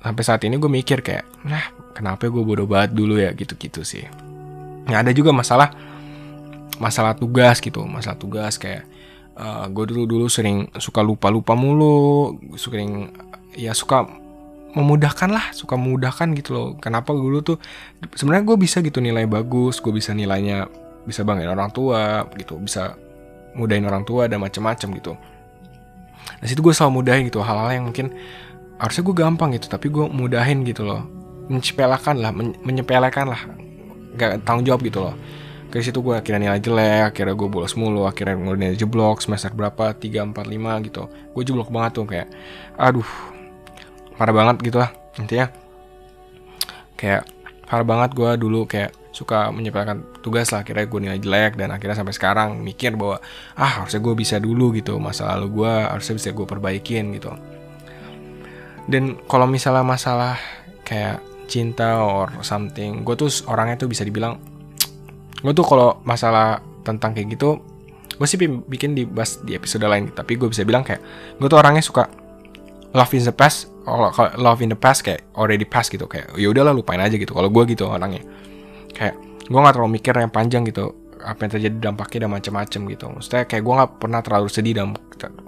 sampai 0.00 0.22
saat 0.24 0.40
ini 0.44 0.60
gue 0.60 0.68
mikir 0.68 1.00
kayak 1.00 1.24
nah 1.48 1.64
kenapa 1.96 2.28
gue 2.28 2.44
bodoh 2.44 2.68
banget 2.68 2.96
dulu 2.96 3.18
ya? 3.20 3.32
Gitu 3.32 3.56
gitu 3.56 3.82
sih. 3.82 4.04
Nah 4.88 5.00
ada 5.00 5.10
juga 5.12 5.32
masalah 5.32 5.72
masalah 6.82 7.14
tugas 7.14 7.62
gitu 7.62 7.86
masalah 7.86 8.18
tugas 8.18 8.58
kayak 8.58 8.82
uh, 9.38 9.64
eh, 9.64 9.66
gue 9.70 9.84
dulu 9.94 10.02
dulu 10.10 10.26
sering 10.26 10.66
suka 10.74 11.06
lupa 11.06 11.30
lupa 11.30 11.54
mulu 11.54 12.34
sering 12.58 13.14
ya 13.54 13.70
suka 13.70 14.02
memudahkan 14.74 15.30
lah 15.30 15.54
suka 15.54 15.78
memudahkan 15.78 16.34
gitu 16.34 16.50
loh. 16.54 16.68
Kenapa 16.82 17.14
dulu 17.14 17.40
tuh 17.46 17.56
sebenarnya 18.18 18.44
gue 18.44 18.56
bisa 18.58 18.82
gitu 18.82 18.98
nilai 18.98 19.24
bagus 19.30 19.78
gue 19.78 19.94
bisa 19.94 20.10
nilainya 20.10 20.66
bisa 21.04 21.22
banggain 21.22 21.52
orang 21.52 21.70
tua 21.70 22.26
gitu 22.34 22.58
bisa 22.58 22.96
mudahin 23.54 23.86
orang 23.86 24.02
tua 24.02 24.26
dan 24.26 24.42
macam-macam 24.42 24.88
gitu 24.98 25.12
nah 26.44 26.46
situ 26.52 26.60
gue 26.60 26.76
selalu 26.76 27.00
mudahin 27.00 27.24
gitu 27.24 27.40
hal-hal 27.40 27.72
yang 27.72 27.88
mungkin 27.88 28.12
harusnya 28.76 29.00
gue 29.00 29.16
gampang 29.16 29.56
gitu 29.56 29.72
tapi 29.72 29.88
gue 29.88 30.04
mudahin 30.12 30.60
gitu 30.68 30.84
loh. 30.84 31.08
Menyepelekan 31.48 32.20
lah 32.20 32.36
men 32.36 32.52
menyepelekan 32.60 33.32
lah. 33.32 33.40
Gak 34.20 34.44
tanggung 34.44 34.68
jawab 34.68 34.84
gitu 34.84 35.00
loh. 35.08 35.16
Ke 35.72 35.80
situ 35.80 36.04
gue 36.04 36.12
akhirnya 36.12 36.52
nilai 36.52 36.60
jelek 36.60 37.16
akhirnya 37.16 37.32
gue 37.32 37.48
bolos 37.48 37.72
mulu 37.80 38.04
akhirnya 38.04 38.36
nilai 38.36 38.76
jeblok 38.76 39.24
semester 39.24 39.56
berapa 39.56 39.96
3, 39.96 40.04
4, 40.04 40.36
5 40.36 40.86
gitu. 40.92 41.08
Gue 41.32 41.42
jeblok 41.48 41.72
banget 41.72 41.96
tuh 41.96 42.04
kayak 42.04 42.28
aduh 42.76 43.08
parah 44.20 44.36
banget 44.36 44.60
gitu 44.68 44.84
lah 44.84 44.92
intinya. 45.16 45.48
Kayak 47.00 47.24
parah 47.64 47.88
banget 47.88 48.10
gue 48.12 48.30
dulu 48.36 48.68
kayak 48.68 48.92
suka 49.14 49.54
menyepelekan 49.54 50.18
tugas 50.26 50.50
lah 50.50 50.66
akhirnya 50.66 50.90
gue 50.90 51.00
nilai 51.06 51.18
jelek 51.22 51.54
dan 51.54 51.70
akhirnya 51.70 52.02
sampai 52.02 52.14
sekarang 52.18 52.58
mikir 52.58 52.98
bahwa 52.98 53.22
ah 53.54 53.80
harusnya 53.80 54.02
gue 54.02 54.14
bisa 54.18 54.36
dulu 54.42 54.74
gitu 54.74 54.98
masa 54.98 55.30
lalu 55.30 55.62
gue 55.62 55.72
harusnya 55.86 56.14
bisa 56.18 56.28
gue 56.34 56.46
perbaikin 56.46 57.14
gitu. 57.14 57.30
Dan 58.90 59.16
kalau 59.30 59.46
misalnya 59.46 59.86
masalah 59.86 60.34
kayak 60.82 61.22
cinta 61.46 62.02
or 62.02 62.28
something 62.42 63.06
gue 63.06 63.14
tuh 63.14 63.30
orangnya 63.46 63.86
tuh 63.86 63.88
bisa 63.88 64.02
dibilang 64.02 64.36
gue 65.40 65.52
tuh 65.54 65.64
kalau 65.64 66.02
masalah 66.02 66.58
tentang 66.82 67.14
kayak 67.14 67.38
gitu 67.38 67.62
gue 68.14 68.26
sih 68.28 68.38
bikin 68.40 68.98
di 68.98 69.06
bas 69.06 69.38
di 69.46 69.54
episode 69.54 69.86
lain 69.86 70.10
tapi 70.10 70.34
gue 70.40 70.50
bisa 70.50 70.66
bilang 70.66 70.82
kayak 70.82 71.00
gue 71.38 71.48
tuh 71.48 71.58
orangnya 71.60 71.84
suka 71.84 72.08
love 72.96 73.12
in 73.14 73.22
the 73.22 73.34
past 73.34 73.68
kalau 73.84 74.08
love 74.40 74.64
in 74.64 74.72
the 74.72 74.78
past 74.78 75.04
kayak 75.04 75.22
already 75.36 75.68
past 75.68 75.92
gitu 75.92 76.08
kayak 76.08 76.32
ya 76.40 76.48
udahlah 76.48 76.72
lupain 76.72 76.98
aja 76.98 77.20
gitu. 77.20 77.36
Kalau 77.36 77.52
gue 77.52 77.64
gitu 77.68 77.84
orangnya 77.84 78.24
kayak 78.94 79.14
gue 79.44 79.58
nggak 79.60 79.74
terlalu 79.76 80.00
mikir 80.00 80.14
yang 80.16 80.32
panjang 80.32 80.64
gitu 80.64 80.94
apa 81.24 81.48
yang 81.48 81.52
terjadi 81.56 81.76
dampaknya 81.90 82.28
dan 82.28 82.30
macam-macam 82.36 82.80
gitu. 82.92 83.04
Maksudnya 83.08 83.42
kayak 83.48 83.62
gue 83.64 83.74
nggak 83.74 83.90
pernah 83.96 84.20
terlalu 84.20 84.48
sedih 84.52 84.74
dalam 84.76 84.92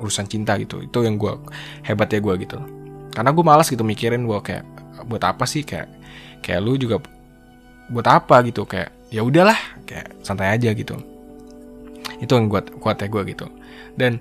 urusan 0.00 0.26
cinta 0.26 0.56
gitu. 0.56 0.80
Itu 0.80 1.04
yang 1.04 1.20
gue 1.20 1.36
hebatnya 1.84 2.20
gue 2.24 2.34
gitu. 2.48 2.58
Karena 3.12 3.30
gue 3.32 3.44
malas 3.44 3.68
gitu 3.68 3.84
mikirin 3.84 4.24
gue 4.24 4.38
kayak 4.40 4.64
buat 5.04 5.22
apa 5.22 5.44
sih? 5.44 5.62
Kayak 5.62 5.92
kayak 6.40 6.60
lu 6.64 6.80
juga 6.80 7.00
buat 7.92 8.08
apa 8.08 8.40
gitu? 8.48 8.64
Kayak 8.64 8.92
ya 9.12 9.20
udahlah 9.20 9.56
kayak 9.84 10.16
santai 10.24 10.56
aja 10.56 10.72
gitu. 10.72 10.96
Itu 12.24 12.40
yang 12.40 12.48
buat 12.48 12.72
kuatnya 12.80 13.12
gue 13.12 13.22
gitu. 13.36 13.46
Dan 14.00 14.20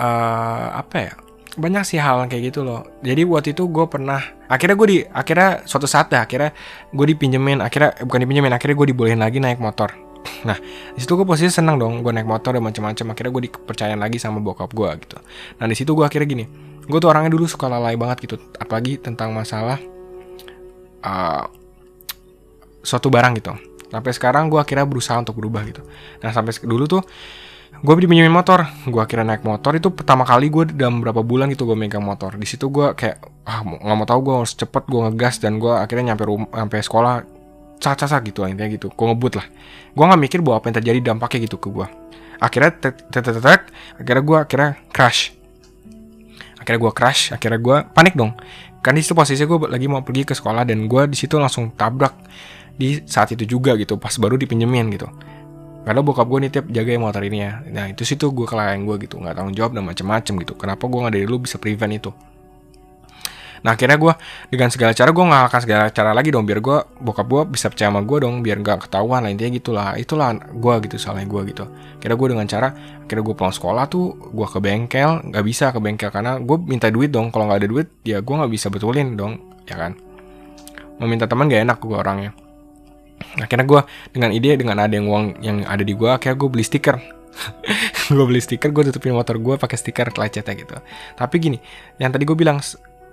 uh, 0.00 0.80
apa 0.80 0.96
ya 0.96 1.12
banyak 1.56 1.82
sih 1.88 1.98
hal 1.98 2.28
kayak 2.28 2.52
gitu 2.52 2.60
loh. 2.62 2.84
Jadi 3.00 3.24
waktu 3.24 3.56
itu 3.56 3.64
gue 3.66 3.84
pernah 3.88 4.20
akhirnya 4.46 4.76
gue 4.76 4.88
di 4.88 4.98
akhirnya 5.08 5.64
suatu 5.64 5.88
saat 5.88 6.12
dah 6.12 6.28
akhirnya 6.28 6.52
gue 6.92 7.06
dipinjemin 7.16 7.64
akhirnya 7.64 7.96
eh, 7.96 8.04
bukan 8.04 8.20
dipinjemin 8.28 8.52
akhirnya 8.52 8.76
gue 8.76 8.86
dibolehin 8.92 9.20
lagi 9.20 9.40
naik 9.40 9.58
motor. 9.58 9.90
Nah 10.46 10.58
di 10.94 10.98
situ 11.00 11.16
gue 11.16 11.26
posisi 11.26 11.48
seneng 11.48 11.80
dong 11.80 12.04
gue 12.04 12.12
naik 12.12 12.28
motor 12.28 12.54
dan 12.54 12.62
macam-macam 12.62 13.16
akhirnya 13.16 13.32
gue 13.32 13.42
dipercayaan 13.50 14.00
lagi 14.00 14.20
sama 14.20 14.38
bokap 14.44 14.70
gue 14.76 14.90
gitu. 15.02 15.16
Nah 15.56 15.64
di 15.64 15.74
situ 15.74 15.90
gue 15.96 16.04
akhirnya 16.04 16.28
gini 16.28 16.44
gue 16.86 16.98
tuh 17.02 17.10
orangnya 17.10 17.34
dulu 17.34 17.50
suka 17.50 17.66
lalai 17.66 17.98
banget 17.98 18.30
gitu 18.30 18.36
apalagi 18.62 19.00
tentang 19.02 19.34
masalah 19.34 19.80
uh, 21.02 21.44
suatu 22.84 23.08
barang 23.08 23.32
gitu. 23.40 23.56
Sampai 23.86 24.12
sekarang 24.12 24.52
gue 24.52 24.60
akhirnya 24.60 24.84
berusaha 24.84 25.16
untuk 25.16 25.38
berubah 25.38 25.62
gitu. 25.66 25.82
Nah 26.20 26.30
sampai 26.34 26.52
dulu 26.62 26.84
tuh 26.84 27.02
gue 27.82 27.92
dipinjemin 28.04 28.32
motor. 28.32 28.64
Gue 28.88 29.00
akhirnya 29.02 29.36
naik 29.36 29.44
motor. 29.44 29.76
Itu 29.76 29.92
pertama 29.92 30.22
kali 30.22 30.48
gue 30.48 30.72
dalam 30.72 31.02
berapa 31.02 31.20
bulan 31.20 31.50
gitu 31.52 31.68
gue 31.68 31.76
megang 31.76 32.04
motor. 32.04 32.36
Di 32.36 32.46
situ 32.48 32.68
gue 32.72 32.94
kayak 32.96 33.24
ah 33.44 33.62
nggak 33.62 33.96
mau 33.96 34.06
tahu 34.08 34.20
gue 34.24 34.34
harus 34.44 34.52
cepet 34.54 34.84
gue 34.88 35.00
ngegas 35.10 35.42
dan 35.42 35.60
gue 35.60 35.72
akhirnya 35.72 36.12
nyampe 36.12 36.24
rumah 36.24 36.48
sampai 36.52 36.78
sekolah 36.82 37.14
caca 37.76 38.04
caca 38.06 38.16
gitu 38.24 38.46
intinya 38.46 38.70
gitu. 38.70 38.88
Gue 38.92 39.06
ngebut 39.12 39.32
lah. 39.40 39.46
Gue 39.92 40.04
nggak 40.04 40.20
mikir 40.20 40.38
bahwa 40.40 40.56
apa 40.60 40.66
yang 40.72 40.76
terjadi 40.80 40.98
dampaknya 41.12 41.38
gitu 41.48 41.58
ke 41.58 41.68
gue 41.72 41.88
akhirnya 42.36 42.72
tet 42.76 42.96
akhirnya 43.96 44.22
gue 44.22 44.38
akhirnya 44.38 44.70
crash. 44.92 45.32
Akhirnya 46.60 46.80
gue 46.82 46.92
crash 46.92 47.22
akhirnya 47.32 47.60
gue 47.60 47.76
panik 47.96 48.14
dong. 48.16 48.36
Kan 48.84 48.94
di 48.94 49.02
situ 49.02 49.16
posisi 49.16 49.42
gue 49.42 49.58
lagi 49.66 49.86
mau 49.88 50.04
pergi 50.04 50.22
ke 50.28 50.34
sekolah 50.36 50.62
dan 50.68 50.86
gue 50.86 51.02
di 51.10 51.16
situ 51.16 51.40
langsung 51.40 51.72
tabrak 51.74 52.14
di 52.76 53.00
saat 53.08 53.32
itu 53.32 53.48
juga 53.48 53.72
gitu 53.80 53.96
pas 53.96 54.12
baru 54.20 54.36
dipinjemin 54.36 54.92
gitu 54.92 55.08
karena 55.86 56.02
bokap 56.02 56.26
gue 56.26 56.40
nitip 56.50 56.64
jaga 56.74 56.98
motor 56.98 57.22
ini 57.22 57.46
ya. 57.46 57.62
Nah 57.70 57.86
itu 57.86 58.02
situ 58.02 58.34
gue 58.34 58.42
kelainan 58.42 58.82
gue 58.82 59.06
gitu. 59.06 59.22
Nggak 59.22 59.38
tanggung 59.38 59.54
jawab 59.54 59.70
dan 59.70 59.86
macem-macem 59.86 60.34
gitu. 60.42 60.58
Kenapa 60.58 60.82
gue 60.90 60.98
nggak 60.98 61.14
dari 61.14 61.24
dulu 61.30 61.46
bisa 61.46 61.62
prevent 61.62 61.94
itu? 61.94 62.10
Nah 63.62 63.78
akhirnya 63.78 63.94
gue 63.94 64.12
dengan 64.50 64.66
segala 64.74 64.90
cara 64.98 65.14
gue 65.14 65.24
nggak 65.30 65.42
akan 65.46 65.60
segala 65.62 65.84
cara 65.94 66.10
lagi 66.10 66.34
dong 66.34 66.42
biar 66.42 66.58
gue 66.58 66.78
bokap 66.98 67.26
gue 67.30 67.42
bisa 67.54 67.70
percaya 67.70 67.94
sama 67.94 68.02
gue 68.02 68.18
dong 68.18 68.42
biar 68.42 68.58
nggak 68.66 68.90
ketahuan 68.90 69.22
lah 69.22 69.30
intinya 69.30 69.52
gitulah. 69.54 69.88
Itulah 69.94 70.34
gue 70.34 70.74
gitu 70.90 70.96
soalnya 70.98 71.26
gue 71.30 71.54
gitu. 71.54 71.64
Kira 72.02 72.18
gue 72.18 72.28
dengan 72.34 72.50
cara 72.50 72.74
akhirnya 73.06 73.22
gue 73.22 73.34
pulang 73.38 73.54
sekolah 73.54 73.86
tuh 73.86 74.34
gue 74.34 74.46
ke 74.50 74.58
bengkel 74.58 75.10
nggak 75.30 75.44
bisa 75.46 75.70
ke 75.70 75.78
bengkel 75.78 76.10
karena 76.10 76.42
gue 76.42 76.56
minta 76.66 76.90
duit 76.90 77.14
dong. 77.14 77.30
Kalau 77.30 77.46
nggak 77.46 77.62
ada 77.62 77.68
duit 77.70 77.88
ya 78.02 78.18
gue 78.18 78.34
nggak 78.34 78.50
bisa 78.50 78.74
betulin 78.74 79.14
dong 79.14 79.38
ya 79.70 79.78
kan? 79.78 79.94
Meminta 80.98 81.30
teman 81.30 81.46
gak 81.46 81.62
enak 81.62 81.78
gue 81.78 81.94
orangnya 81.94 82.34
akhirnya 83.36 83.66
gue 83.68 83.80
dengan 84.12 84.30
ide 84.32 84.56
dengan 84.56 84.76
ada 84.80 84.92
yang 84.92 85.06
uang 85.08 85.24
yang 85.40 85.56
ada 85.64 85.82
di 85.84 85.92
gue 85.92 86.10
akhirnya 86.10 86.36
gue 86.36 86.50
beli 86.52 86.64
stiker. 86.64 86.96
Gue 88.08 88.24
beli 88.24 88.40
stiker 88.40 88.72
gue 88.72 88.88
tutupin 88.88 89.12
motor 89.12 89.36
gue 89.36 89.60
pakai 89.60 89.76
stiker 89.76 90.08
lecetnya 90.16 90.56
gitu. 90.56 90.72
Tapi 91.20 91.36
gini 91.36 91.58
yang 92.00 92.08
tadi 92.08 92.24
gue 92.24 92.32
bilang 92.32 92.64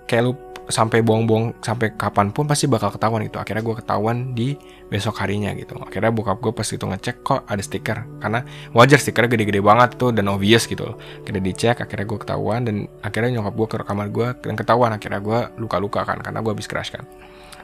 kayak 0.08 0.22
lu 0.24 0.32
sampai 0.64 1.04
bohong-bohong 1.04 1.60
sampai 1.60 1.92
kapan 1.92 2.32
pun 2.32 2.48
pasti 2.48 2.64
bakal 2.64 2.88
ketahuan 2.88 3.20
itu 3.28 3.36
akhirnya 3.36 3.60
gue 3.60 3.76
ketahuan 3.84 4.32
di 4.32 4.56
besok 4.88 5.20
harinya 5.20 5.52
gitu. 5.52 5.76
Akhirnya 5.76 6.08
bokap 6.08 6.40
gue 6.40 6.52
pas 6.56 6.64
itu 6.64 6.80
ngecek 6.80 7.16
kok 7.20 7.44
ada 7.44 7.60
stiker. 7.60 8.00
Karena 8.16 8.40
wajar 8.72 8.96
stikernya 8.96 9.28
gede-gede 9.36 9.60
banget 9.60 10.00
tuh 10.00 10.16
dan 10.16 10.24
obvious 10.32 10.64
gitu. 10.64 10.88
Loh 10.88 10.96
kita 11.28 11.36
dicek 11.44 11.84
akhirnya 11.84 12.06
gue 12.08 12.18
ketahuan 12.24 12.60
dan 12.64 12.88
akhirnya 13.04 13.40
nyokap 13.40 13.54
gue 13.60 13.66
ke 13.68 13.76
kamar 13.84 14.08
gue 14.08 14.28
dan 14.40 14.56
ketahuan. 14.56 14.90
Akhirnya 14.96 15.20
gue 15.20 15.38
luka-luka 15.60 16.00
kan 16.08 16.16
karena 16.24 16.40
gue 16.40 16.52
habis 16.56 16.64
crash 16.64 16.96
kan 16.96 17.04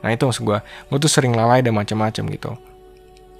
Nah 0.00 0.10
itu 0.12 0.24
maksud 0.26 0.42
gue, 0.44 0.58
gue 0.60 0.98
tuh 1.00 1.10
sering 1.10 1.32
lalai 1.36 1.60
dan 1.60 1.76
macam-macam 1.76 2.24
gitu. 2.32 2.52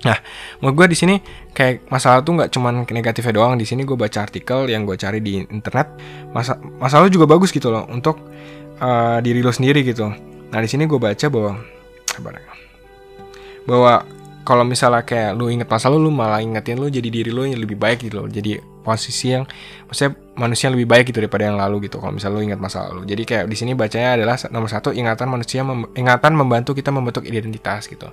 Nah, 0.00 0.16
menurut 0.64 0.74
gue 0.80 0.86
di 0.92 0.96
sini 0.96 1.14
kayak 1.52 1.92
masalah 1.92 2.24
tuh 2.24 2.32
nggak 2.40 2.48
cuman 2.56 2.88
negatifnya 2.88 3.36
doang. 3.36 3.60
Di 3.60 3.68
sini 3.68 3.84
gue 3.84 3.96
baca 3.96 4.24
artikel 4.24 4.64
yang 4.72 4.88
gue 4.88 4.96
cari 4.96 5.20
di 5.20 5.44
internet. 5.44 5.92
Masa 6.32 6.56
masalah 6.56 7.12
juga 7.12 7.28
bagus 7.28 7.52
gitu 7.52 7.68
loh 7.68 7.84
untuk 7.92 8.16
uh, 8.80 9.20
diri 9.20 9.44
lo 9.44 9.52
sendiri 9.52 9.84
gitu. 9.84 10.08
Nah 10.50 10.58
di 10.64 10.68
sini 10.68 10.88
gue 10.88 10.96
baca 10.96 11.26
bahwa 11.28 11.60
bahwa 13.68 14.02
kalau 14.42 14.64
misalnya 14.64 15.04
kayak 15.04 15.36
lu 15.36 15.52
inget 15.52 15.68
masa 15.68 15.92
lalu 15.92 16.08
lu 16.08 16.12
malah 16.12 16.40
ingetin 16.40 16.80
lu 16.80 16.88
jadi 16.88 17.06
diri 17.06 17.30
lu 17.30 17.44
yang 17.44 17.60
lebih 17.60 17.76
baik 17.76 18.08
gitu 18.08 18.24
loh 18.24 18.26
jadi 18.26 18.58
posisi 18.80 19.36
yang 19.36 19.44
maksudnya 19.86 20.16
manusia 20.36 20.72
lebih 20.72 20.88
baik 20.88 21.12
gitu 21.12 21.20
daripada 21.20 21.44
yang 21.46 21.60
lalu 21.60 21.88
gitu 21.88 22.00
kalau 22.00 22.16
misalnya 22.16 22.40
lu 22.40 22.44
ingat 22.48 22.60
masa 22.60 22.88
lalu. 22.88 23.04
Jadi 23.04 23.22
kayak 23.28 23.44
di 23.46 23.56
sini 23.56 23.72
bacanya 23.76 24.16
adalah 24.16 24.36
nomor 24.48 24.68
satu 24.72 24.90
ingatan 24.90 25.28
manusia 25.28 25.60
mem 25.60 25.84
ingatan 25.92 26.32
membantu 26.32 26.72
kita 26.72 26.88
membentuk 26.88 27.28
identitas 27.28 27.86
gitu. 27.86 28.08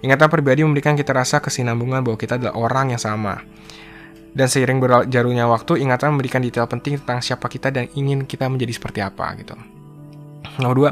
Ingatan 0.00 0.30
pribadi 0.30 0.62
memberikan 0.62 0.94
kita 0.94 1.10
rasa 1.10 1.42
kesinambungan 1.42 2.06
bahwa 2.06 2.16
kita 2.16 2.38
adalah 2.38 2.54
orang 2.54 2.94
yang 2.94 3.02
sama. 3.02 3.42
Dan 4.28 4.46
seiring 4.46 4.78
berjarunya 4.78 5.48
waktu 5.50 5.82
ingatan 5.82 6.14
memberikan 6.14 6.38
detail 6.38 6.70
penting 6.70 7.00
tentang 7.02 7.18
siapa 7.18 7.50
kita 7.50 7.74
dan 7.74 7.90
ingin 7.98 8.22
kita 8.22 8.46
menjadi 8.46 8.70
seperti 8.70 9.00
apa 9.02 9.34
gitu. 9.40 9.58
Nomor 10.62 10.76
dua 10.76 10.90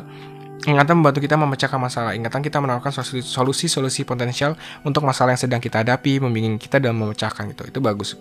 Ingatan 0.64 0.98
membantu 0.98 1.20
kita 1.20 1.36
memecahkan 1.36 1.76
masalah. 1.76 2.16
Ingatan 2.16 2.40
kita 2.40 2.58
menawarkan 2.58 2.90
solusi-solusi 3.22 4.02
potensial 4.08 4.56
untuk 4.82 5.04
masalah 5.04 5.36
yang 5.36 5.42
sedang 5.44 5.60
kita 5.60 5.84
hadapi, 5.84 6.18
membimbing 6.18 6.56
kita 6.56 6.80
dalam 6.80 6.96
memecahkan 7.04 7.52
itu. 7.52 7.68
Itu 7.68 7.78
bagus. 7.84 8.16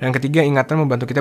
Dan 0.00 0.10
ketiga, 0.10 0.40
ingatan 0.42 0.82
membantu 0.82 1.06
kita 1.06 1.20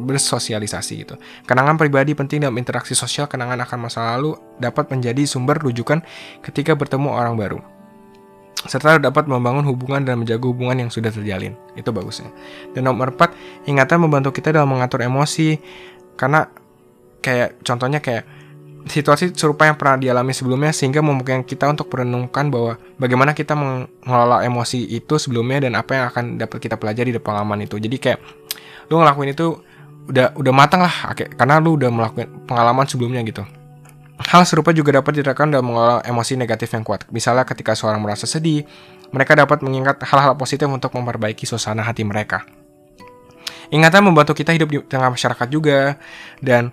bersosialisasi 0.00 0.92
gitu. 1.06 1.14
Kenangan 1.44 1.76
pribadi 1.76 2.16
penting 2.16 2.42
dalam 2.42 2.56
interaksi 2.58 2.96
sosial. 2.96 3.28
Kenangan 3.28 3.62
akan 3.62 3.78
masa 3.78 4.16
lalu 4.16 4.34
dapat 4.58 4.88
menjadi 4.90 5.22
sumber 5.28 5.60
rujukan 5.60 6.02
ketika 6.40 6.72
bertemu 6.72 7.12
orang 7.12 7.36
baru 7.36 7.60
serta 8.62 9.02
dapat 9.02 9.26
membangun 9.26 9.66
hubungan 9.66 10.06
dan 10.06 10.22
menjaga 10.22 10.46
hubungan 10.46 10.86
yang 10.86 10.90
sudah 10.92 11.10
terjalin. 11.10 11.58
Itu 11.74 11.90
bagusnya. 11.90 12.30
Dan 12.70 12.86
nomor 12.86 13.10
4, 13.10 13.66
ingatan 13.66 13.98
membantu 14.06 14.30
kita 14.30 14.54
dalam 14.54 14.70
mengatur 14.70 15.02
emosi 15.02 15.58
karena 16.14 16.46
kayak 17.18 17.58
contohnya 17.66 17.98
kayak 17.98 18.22
situasi 18.86 19.30
serupa 19.34 19.68
yang 19.68 19.78
pernah 19.78 19.98
dialami 19.98 20.34
sebelumnya 20.34 20.74
sehingga 20.74 20.98
memungkinkan 21.04 21.46
kita 21.46 21.70
untuk 21.70 21.86
merenungkan 21.92 22.50
bahwa 22.50 22.78
bagaimana 22.98 23.30
kita 23.32 23.54
mengelola 23.54 24.42
emosi 24.42 24.90
itu 24.90 25.14
sebelumnya 25.18 25.68
dan 25.68 25.78
apa 25.78 25.90
yang 25.94 26.04
akan 26.10 26.24
dapat 26.38 26.58
kita 26.58 26.74
pelajari 26.78 27.14
di 27.14 27.20
pengalaman 27.22 27.62
itu. 27.62 27.78
Jadi 27.78 27.96
kayak 27.98 28.18
lu 28.90 28.98
ngelakuin 28.98 29.32
itu 29.32 29.62
udah 30.10 30.34
udah 30.34 30.52
matang 30.54 30.82
lah 30.82 31.14
karena 31.14 31.62
lu 31.62 31.78
udah 31.78 31.90
melakukan 31.94 32.26
pengalaman 32.50 32.86
sebelumnya 32.90 33.22
gitu. 33.22 33.46
Hal 34.22 34.46
serupa 34.46 34.70
juga 34.70 35.02
dapat 35.02 35.18
diterapkan 35.18 35.50
dalam 35.50 35.66
mengelola 35.66 36.02
emosi 36.06 36.38
negatif 36.38 36.70
yang 36.74 36.86
kuat. 36.86 37.06
Misalnya 37.10 37.42
ketika 37.42 37.74
seorang 37.74 37.98
merasa 37.98 38.26
sedih, 38.26 38.62
mereka 39.10 39.34
dapat 39.34 39.66
mengingat 39.66 39.98
hal-hal 40.06 40.38
positif 40.38 40.70
untuk 40.70 40.94
memperbaiki 40.94 41.42
suasana 41.42 41.82
hati 41.82 42.06
mereka. 42.06 42.46
Ingatan 43.72 44.04
membantu 44.04 44.36
kita 44.36 44.52
hidup 44.52 44.68
di 44.68 44.78
tengah 44.84 45.10
masyarakat 45.10 45.48
juga 45.48 45.96
dan 46.44 46.70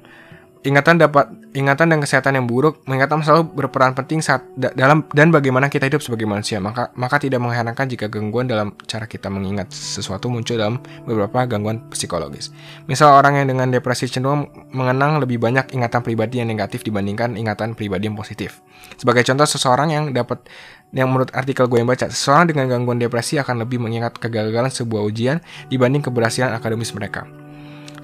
ingatan 0.59 0.99
dapat 0.99 1.31
ingatan 1.55 1.87
dan 1.87 1.99
kesehatan 2.03 2.35
yang 2.35 2.45
buruk 2.45 2.83
ingatan 2.83 3.23
selalu 3.23 3.47
berperan 3.55 3.95
penting 3.95 4.19
saat 4.19 4.43
da 4.59 4.75
dalam 4.75 5.07
dan 5.15 5.31
bagaimana 5.31 5.71
kita 5.71 5.87
hidup 5.87 6.03
sebagai 6.03 6.27
manusia. 6.27 6.59
Maka 6.59 6.91
maka 6.99 7.15
tidak 7.15 7.39
mengherankan 7.39 7.87
jika 7.87 8.11
gangguan 8.11 8.51
dalam 8.51 8.75
cara 8.83 9.07
kita 9.07 9.31
mengingat 9.31 9.71
sesuatu 9.71 10.27
muncul 10.27 10.59
dalam 10.59 10.83
beberapa 11.07 11.47
gangguan 11.47 11.87
psikologis. 11.87 12.51
Misal 12.91 13.15
orang 13.15 13.39
yang 13.39 13.47
dengan 13.55 13.71
depresi 13.71 14.11
cenderung 14.11 14.51
mengenang 14.75 15.23
lebih 15.23 15.39
banyak 15.39 15.71
ingatan 15.71 16.03
pribadi 16.03 16.43
yang 16.43 16.51
negatif 16.51 16.83
dibandingkan 16.83 17.39
ingatan 17.39 17.71
pribadi 17.71 18.11
yang 18.11 18.19
positif. 18.19 18.59
Sebagai 18.99 19.23
contoh 19.23 19.47
seseorang 19.47 19.89
yang 19.95 20.03
dapat 20.11 20.43
yang 20.91 21.07
menurut 21.07 21.29
artikel 21.37 21.69
gue 21.69 21.79
yang 21.79 21.87
baca 21.87 22.09
seseorang 22.09 22.49
dengan 22.51 22.65
gangguan 22.67 22.97
depresi 22.99 23.37
akan 23.37 23.63
lebih 23.63 23.77
mengingat 23.77 24.17
kegagalan 24.17 24.73
sebuah 24.73 25.05
ujian 25.05 25.37
dibanding 25.69 26.01
keberhasilan 26.01 26.49
akademis 26.57 26.91
mereka 26.97 27.29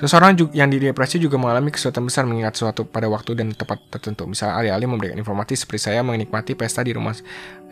Seseorang 0.06 0.38
yang 0.54 0.70
di 0.70 0.78
depresi 0.78 1.18
juga 1.18 1.42
mengalami 1.42 1.74
kesulitan 1.74 2.06
besar 2.06 2.30
mengingat 2.30 2.54
sesuatu 2.54 2.86
pada 2.86 3.10
waktu 3.10 3.34
dan 3.34 3.50
tempat 3.58 3.90
tertentu. 3.90 4.30
Misalnya 4.30 4.62
alih-alih 4.62 4.86
memberikan 4.86 5.18
informasi 5.18 5.58
seperti 5.58 5.90
saya 5.90 6.06
menikmati 6.06 6.54
pesta 6.54 6.86
di 6.86 6.94
rumah. 6.94 7.18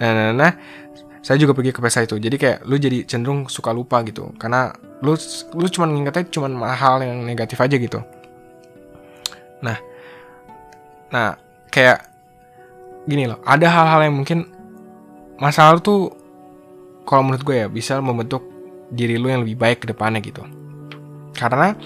Nah, 0.01 0.11
nah, 0.17 0.33
nah, 0.33 0.51
saya 1.21 1.37
juga 1.37 1.53
pergi 1.53 1.69
ke 1.69 1.77
pesta 1.77 2.01
itu. 2.01 2.17
Jadi 2.17 2.33
kayak 2.41 2.65
lu 2.65 2.81
jadi 2.81 3.05
cenderung 3.05 3.45
suka 3.53 3.69
lupa 3.69 4.01
gitu. 4.01 4.33
Karena 4.41 4.73
lu 5.05 5.13
lu 5.53 5.67
cuma 5.69 5.85
mengingatnya 5.85 6.25
cuma 6.33 6.49
hal 6.73 7.05
yang 7.05 7.21
negatif 7.21 7.61
aja 7.61 7.77
gitu. 7.77 8.01
Nah, 9.61 9.77
nah 11.13 11.37
kayak 11.69 12.09
gini 13.05 13.29
loh. 13.29 13.45
Ada 13.45 13.69
hal-hal 13.69 14.09
yang 14.09 14.17
mungkin 14.17 14.49
masalah 15.37 15.77
tuh 15.77 16.09
kalau 17.05 17.29
menurut 17.29 17.45
gue 17.45 17.61
ya 17.61 17.67
bisa 17.69 18.01
membentuk 18.01 18.41
diri 18.89 19.21
lu 19.21 19.29
yang 19.29 19.45
lebih 19.45 19.53
baik 19.53 19.85
ke 19.85 19.93
depannya 19.93 20.17
gitu. 20.17 20.41
Karena 21.37 21.77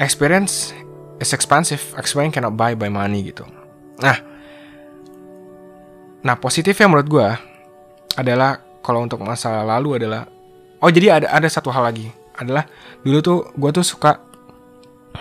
experience 0.00 0.72
is 1.20 1.30
expensive. 1.36 1.80
Experience 2.00 2.34
cannot 2.34 2.56
buy 2.56 2.72
by 2.72 2.88
money 2.88 3.28
gitu. 3.30 3.44
Nah, 4.00 4.16
nah 6.24 6.34
positifnya 6.40 6.88
menurut 6.88 7.08
gue 7.08 7.28
adalah 8.16 8.58
kalau 8.80 9.04
untuk 9.04 9.20
masa 9.20 9.60
lalu 9.62 10.00
adalah 10.00 10.24
oh 10.80 10.90
jadi 10.90 11.20
ada 11.20 11.26
ada 11.30 11.48
satu 11.48 11.68
hal 11.68 11.84
lagi 11.84 12.08
adalah 12.40 12.64
dulu 13.04 13.18
tuh 13.20 13.38
gue 13.54 13.70
tuh 13.70 13.84
suka 13.84 14.16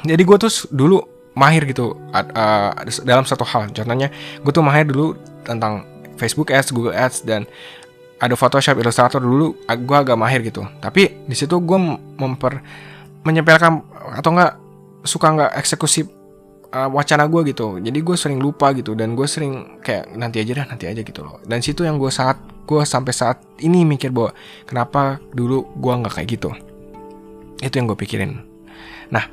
jadi 0.07 0.19
gue 0.19 0.37
tuh 0.39 0.51
dulu 0.71 1.03
mahir 1.35 1.67
gitu 1.67 1.95
uh, 2.15 2.71
dalam 3.03 3.23
satu 3.27 3.43
hal 3.43 3.71
contohnya 3.71 4.11
gue 4.43 4.51
tuh 4.51 4.63
mahir 4.63 4.87
dulu 4.87 5.15
tentang 5.43 5.87
Facebook 6.19 6.51
Ads, 6.51 6.75
Google 6.75 6.91
Ads 6.91 7.23
dan 7.23 7.47
ada 8.19 8.35
Photoshop, 8.35 8.75
Illustrator 8.83 9.23
dulu 9.23 9.55
gue 9.63 9.97
agak 9.97 10.19
mahir 10.19 10.43
gitu. 10.43 10.67
Tapi 10.83 11.23
di 11.23 11.35
situ 11.39 11.55
gue 11.63 11.79
memper 12.19 12.59
menyempelkan 13.23 13.79
atau 14.19 14.29
enggak 14.35 14.59
suka 15.03 15.27
nggak 15.31 15.51
eksekusi 15.59 16.07
uh, 16.73 16.89
wacana 16.89 17.25
gue 17.25 17.41
gitu. 17.51 17.77
Jadi 17.81 17.99
gue 18.01 18.15
sering 18.17 18.39
lupa 18.41 18.71
gitu 18.75 18.93
dan 18.93 19.13
gue 19.13 19.25
sering 19.25 19.81
kayak 19.81 20.13
nanti 20.15 20.41
aja 20.41 20.63
dah 20.63 20.65
nanti 20.69 20.85
aja 20.89 21.01
gitu 21.01 21.21
loh. 21.25 21.41
Dan 21.45 21.61
situ 21.63 21.85
yang 21.85 21.97
gue 21.97 22.11
sangat 22.11 22.39
gue 22.69 22.81
sampai 22.85 23.13
saat 23.13 23.37
ini 23.61 23.83
mikir 23.85 24.13
bahwa 24.13 24.33
kenapa 24.69 25.17
dulu 25.33 25.65
gue 25.77 25.93
nggak 25.93 26.13
kayak 26.21 26.29
gitu? 26.39 26.49
Itu 27.59 27.73
yang 27.75 27.89
gue 27.89 27.97
pikirin. 27.97 28.31
Nah 29.11 29.25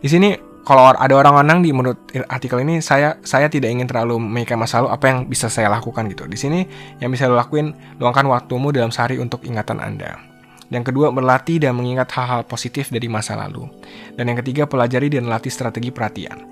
di 0.00 0.08
sini 0.08 0.32
kalau 0.60 0.92
ada 0.92 1.14
orang-orang 1.16 1.64
di 1.64 1.72
menurut 1.72 1.98
artikel 2.30 2.60
ini 2.62 2.84
saya 2.84 3.16
saya 3.24 3.50
tidak 3.50 3.72
ingin 3.72 3.88
terlalu 3.88 4.20
memikirkan 4.20 4.60
masa 4.60 4.84
lalu 4.84 4.88
apa 4.94 5.04
yang 5.08 5.18
bisa 5.26 5.50
saya 5.50 5.66
lakukan 5.72 6.06
gitu. 6.12 6.28
Di 6.30 6.38
sini 6.38 6.62
yang 7.02 7.10
bisa 7.10 7.26
lo 7.26 7.34
lakuin 7.34 7.74
luangkan 7.98 8.28
waktumu 8.28 8.70
dalam 8.70 8.94
sehari 8.94 9.18
untuk 9.18 9.42
ingatan 9.42 9.82
anda 9.82 10.29
yang 10.70 10.86
kedua, 10.86 11.10
berlatih 11.10 11.58
dan 11.58 11.74
mengingat 11.74 12.14
hal-hal 12.14 12.46
positif 12.46 12.94
dari 12.94 13.10
masa 13.10 13.34
lalu. 13.34 13.66
Dan 14.14 14.30
yang 14.30 14.38
ketiga, 14.38 14.70
pelajari 14.70 15.10
dan 15.10 15.26
latih 15.26 15.50
strategi 15.50 15.90
perhatian. 15.90 16.46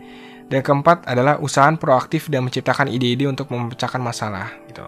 Dan 0.50 0.58
keempat 0.58 1.06
adalah 1.06 1.38
usahaan 1.38 1.78
proaktif 1.78 2.26
dan 2.26 2.42
menciptakan 2.42 2.90
ide-ide 2.90 3.30
untuk 3.30 3.46
memecahkan 3.54 4.02
masalah 4.02 4.50
gitu. 4.66 4.82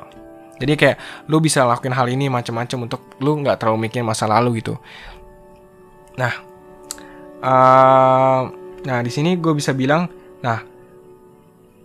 Jadi 0.60 0.72
kayak 0.76 0.96
lu 1.30 1.38
bisa 1.38 1.62
lakuin 1.64 1.94
hal 1.94 2.10
ini 2.10 2.26
macam-macam 2.28 2.90
untuk 2.90 3.00
lu 3.22 3.40
nggak 3.40 3.60
terlalu 3.60 3.86
mikirin 3.88 4.04
masa 4.04 4.26
lalu 4.26 4.60
gitu. 4.60 4.76
Nah, 6.18 6.32
uh, 7.44 8.42
nah 8.82 8.98
di 9.00 9.12
sini 9.12 9.36
gue 9.36 9.52
bisa 9.52 9.72
bilang, 9.76 10.08
nah, 10.40 10.64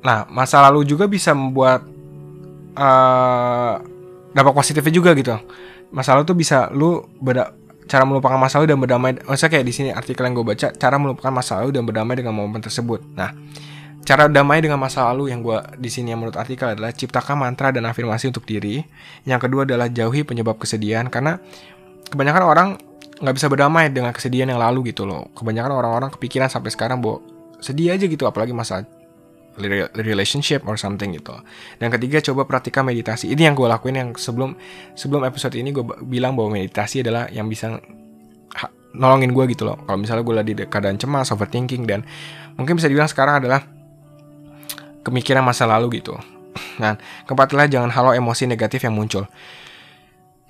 nah 0.01 0.27
masa 0.31 0.63
lalu 0.65 0.87
juga 0.87 1.07
bisa 1.07 1.35
membuat 1.35 1.83
uh, 2.79 3.75
dampak 4.35 4.55
positifnya 4.55 4.91
juga 4.91 5.11
gitu 5.15 5.35
masalah 5.91 6.23
tuh 6.23 6.37
bisa 6.37 6.69
lu 6.73 7.05
beda 7.21 7.53
cara 7.85 8.03
melupakan 8.03 8.37
masa 8.41 8.57
lalu 8.57 8.73
dan 8.73 8.79
berdamai 8.81 9.11
maksudnya 9.21 9.51
kayak 9.57 9.65
di 9.65 9.73
sini 9.73 9.89
artikel 9.93 10.25
yang 10.25 10.33
gue 10.33 10.45
baca 10.45 10.73
cara 10.73 10.95
melupakan 10.97 11.29
masa 11.29 11.61
lalu 11.61 11.69
dan 11.77 11.83
berdamai 11.85 12.17
dengan 12.17 12.33
momen 12.33 12.61
tersebut. 12.61 13.01
Nah 13.13 13.29
cara 14.05 14.29
damai 14.29 14.61
dengan 14.61 14.77
masa 14.77 15.05
lalu 15.09 15.33
yang 15.33 15.41
gue 15.45 15.57
di 15.77 15.89
sini 15.89 16.13
yang 16.13 16.21
menurut 16.21 16.37
artikel 16.37 16.73
adalah 16.73 16.93
ciptakan 16.93 17.41
mantra 17.41 17.69
dan 17.69 17.85
afirmasi 17.85 18.29
untuk 18.29 18.45
diri. 18.45 18.81
Yang 19.25 19.49
kedua 19.49 19.65
adalah 19.69 19.89
jauhi 19.89 20.25
penyebab 20.25 20.57
kesedihan 20.57 21.05
karena 21.09 21.37
kebanyakan 22.09 22.43
orang 22.45 22.69
nggak 23.15 23.35
bisa 23.37 23.47
berdamai 23.47 23.89
dengan 23.93 24.11
kesedihan 24.11 24.49
yang 24.49 24.61
lalu 24.61 24.93
gitu 24.93 25.05
loh. 25.05 25.29
Kebanyakan 25.37 25.71
orang-orang 25.73 26.09
kepikiran 26.13 26.49
sampai 26.49 26.73
sekarang 26.73 27.01
bahwa 27.01 27.21
sedih 27.61 27.93
aja 27.93 28.05
gitu 28.05 28.29
apalagi 28.29 28.53
masa 28.53 28.85
relationship 29.95 30.67
or 30.67 30.75
something 30.75 31.15
gitu. 31.15 31.35
Dan 31.79 31.91
ketiga 31.91 32.19
coba 32.19 32.43
perhatikan 32.47 32.83
meditasi. 32.83 33.31
Ini 33.31 33.51
yang 33.51 33.55
gue 33.55 33.67
lakuin 33.67 33.95
yang 33.95 34.09
sebelum 34.15 34.55
sebelum 34.93 35.23
episode 35.23 35.55
ini 35.55 35.71
gue 35.71 35.83
bilang 36.03 36.35
bahwa 36.35 36.59
meditasi 36.59 37.03
adalah 37.03 37.31
yang 37.31 37.47
bisa 37.47 37.79
nolongin 38.95 39.35
gue 39.35 39.45
gitu 39.51 39.67
loh. 39.67 39.77
Kalau 39.83 39.99
misalnya 39.99 40.23
gue 40.23 40.35
lagi 40.35 40.51
di 40.55 40.63
keadaan 40.67 40.95
cemas, 40.95 41.31
overthinking 41.35 41.83
dan 41.83 42.03
mungkin 42.55 42.79
bisa 42.79 42.87
dibilang 42.87 43.11
sekarang 43.11 43.43
adalah 43.43 43.63
kemikiran 45.03 45.43
masa 45.43 45.67
lalu 45.67 45.99
gitu. 45.99 46.15
Nah, 46.79 46.95
keempat 47.27 47.51
adalah 47.51 47.67
jangan 47.67 47.91
halau 47.91 48.11
emosi 48.15 48.47
negatif 48.47 48.83
yang 48.87 48.95
muncul. 48.95 49.27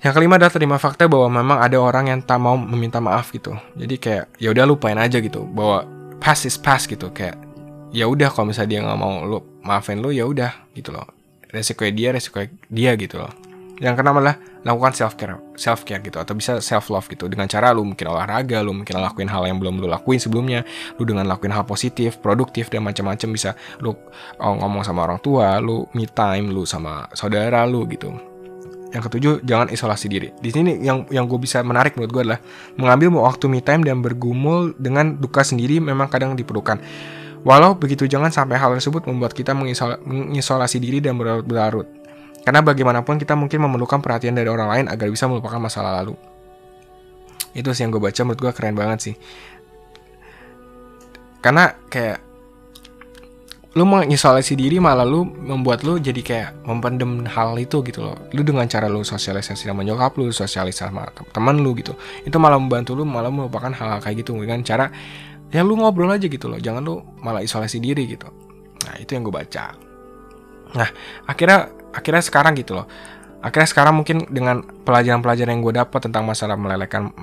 Yang 0.02 0.12
kelima 0.12 0.38
adalah 0.38 0.52
terima 0.54 0.76
fakta 0.78 1.10
bahwa 1.10 1.42
memang 1.42 1.58
ada 1.58 1.78
orang 1.80 2.12
yang 2.12 2.20
tak 2.22 2.38
mau 2.38 2.54
meminta 2.54 3.02
maaf 3.02 3.34
gitu. 3.34 3.56
Jadi 3.74 3.96
kayak 3.98 4.24
ya 4.38 4.54
udah 4.54 4.64
lupain 4.68 4.98
aja 4.98 5.18
gitu 5.18 5.42
bahwa 5.50 5.88
past 6.22 6.46
is 6.46 6.54
past 6.54 6.86
gitu 6.86 7.10
kayak 7.10 7.45
ya 7.94 8.06
udah 8.10 8.28
kalau 8.32 8.50
misalnya 8.50 8.70
dia 8.70 8.80
nggak 8.82 8.98
mau 8.98 9.22
lu 9.22 9.38
maafin 9.62 10.02
lu 10.02 10.10
ya 10.10 10.26
udah 10.26 10.70
gitu 10.74 10.90
loh. 10.94 11.06
Resiko 11.50 11.86
dia 11.86 12.10
resiko 12.10 12.42
dia 12.70 12.92
gitu 12.98 13.22
loh. 13.22 13.30
Yang 13.76 14.00
keenam 14.00 14.16
adalah 14.16 14.40
lakukan 14.64 14.92
self 14.96 15.14
care 15.20 15.36
self 15.54 15.84
care 15.84 16.00
gitu 16.00 16.16
atau 16.16 16.32
bisa 16.32 16.64
self 16.64 16.88
love 16.88 17.04
gitu. 17.12 17.28
Dengan 17.28 17.44
cara 17.44 17.76
lu 17.76 17.84
mungkin 17.84 18.08
olahraga 18.08 18.64
lu 18.64 18.72
mungkin 18.72 18.96
lakuin 18.96 19.28
hal 19.28 19.44
yang 19.44 19.60
belum 19.60 19.84
lu 19.84 19.86
lakuin 19.86 20.16
sebelumnya 20.16 20.64
lu 20.96 21.04
dengan 21.04 21.28
lakuin 21.28 21.52
hal 21.52 21.68
positif 21.68 22.16
produktif 22.24 22.72
dan 22.72 22.82
macam-macam 22.82 23.28
bisa 23.36 23.52
lu 23.84 23.92
oh, 24.40 24.54
ngomong 24.56 24.80
sama 24.80 25.04
orang 25.04 25.20
tua 25.20 25.60
lu 25.60 25.84
me 25.92 26.08
time 26.08 26.50
lu 26.50 26.64
sama 26.64 27.04
saudara 27.12 27.68
lu 27.68 27.84
gitu. 27.92 28.16
Yang 28.96 29.12
ketujuh 29.12 29.32
jangan 29.44 29.68
isolasi 29.68 30.08
diri. 30.08 30.32
Di 30.40 30.48
sini 30.48 30.80
yang 30.80 31.04
yang 31.12 31.28
gue 31.28 31.36
bisa 31.36 31.60
menarik 31.60 32.00
menurut 32.00 32.12
gue 32.16 32.22
adalah 32.32 32.40
mengambil 32.80 33.12
waktu 33.28 33.44
me 33.44 33.60
time 33.60 33.84
dan 33.84 34.00
bergumul 34.00 34.72
dengan 34.80 35.20
duka 35.20 35.44
sendiri 35.44 35.84
memang 35.84 36.08
kadang 36.08 36.32
diperlukan 36.32 36.80
Walau 37.46 37.78
begitu 37.78 38.10
jangan 38.10 38.34
sampai 38.34 38.58
hal 38.58 38.74
tersebut 38.74 39.06
membuat 39.06 39.30
kita 39.30 39.54
mengisolasi 39.54 40.82
diri 40.82 40.98
dan 40.98 41.14
berlarut-larut. 41.14 41.86
Karena 42.42 42.58
bagaimanapun 42.58 43.22
kita 43.22 43.38
mungkin 43.38 43.62
memerlukan 43.62 44.02
perhatian 44.02 44.34
dari 44.34 44.50
orang 44.50 44.66
lain 44.66 44.84
agar 44.90 45.06
bisa 45.06 45.30
melupakan 45.30 45.62
masalah 45.62 46.02
lalu. 46.02 46.18
Itu 47.54 47.70
sih 47.70 47.86
yang 47.86 47.94
gue 47.94 48.02
baca 48.02 48.18
menurut 48.26 48.40
gue 48.42 48.50
keren 48.50 48.74
banget 48.74 48.98
sih. 48.98 49.14
Karena 51.38 51.70
kayak 51.86 52.18
lu 53.78 53.84
mengisolasi 53.86 54.58
diri 54.58 54.82
malah 54.82 55.06
lu 55.06 55.22
membuat 55.22 55.86
lu 55.86 56.02
jadi 56.02 56.22
kayak 56.24 56.66
mempendem 56.66 57.30
hal 57.30 57.54
itu 57.62 57.78
gitu 57.86 58.10
loh. 58.10 58.18
Lu 58.34 58.42
dengan 58.42 58.66
cara 58.66 58.90
lu 58.90 59.06
sosialisasi 59.06 59.70
sama 59.70 59.86
nyokap 59.86 60.18
lu, 60.18 60.34
sosialisasi 60.34 60.90
sama 60.90 61.06
teman 61.30 61.62
lu 61.62 61.78
gitu. 61.78 61.94
Itu 62.26 62.42
malah 62.42 62.58
membantu 62.58 62.98
lu 62.98 63.06
malah 63.06 63.30
melupakan 63.30 63.70
hal-hal 63.70 64.02
kayak 64.02 64.26
gitu 64.26 64.34
dengan 64.34 64.66
cara 64.66 64.90
ya 65.56 65.64
lu 65.64 65.80
ngobrol 65.80 66.12
aja 66.12 66.28
gitu 66.28 66.52
loh. 66.52 66.60
Jangan 66.60 66.84
lu 66.84 67.00
malah 67.24 67.40
isolasi 67.40 67.80
diri 67.80 68.04
gitu. 68.04 68.28
Nah 68.84 69.00
itu 69.00 69.16
yang 69.16 69.24
gue 69.24 69.32
baca. 69.32 69.72
Nah 70.76 70.88
akhirnya 71.24 71.72
akhirnya 71.96 72.20
sekarang 72.20 72.52
gitu 72.60 72.76
loh. 72.76 72.84
Akhirnya 73.40 73.68
sekarang 73.68 73.94
mungkin 73.96 74.26
dengan 74.28 74.64
pelajaran-pelajaran 74.84 75.54
yang 75.56 75.62
gue 75.62 75.74
dapat 75.76 76.00
tentang 76.02 76.26
masalah 76.26 76.58
melelekan 76.58 77.14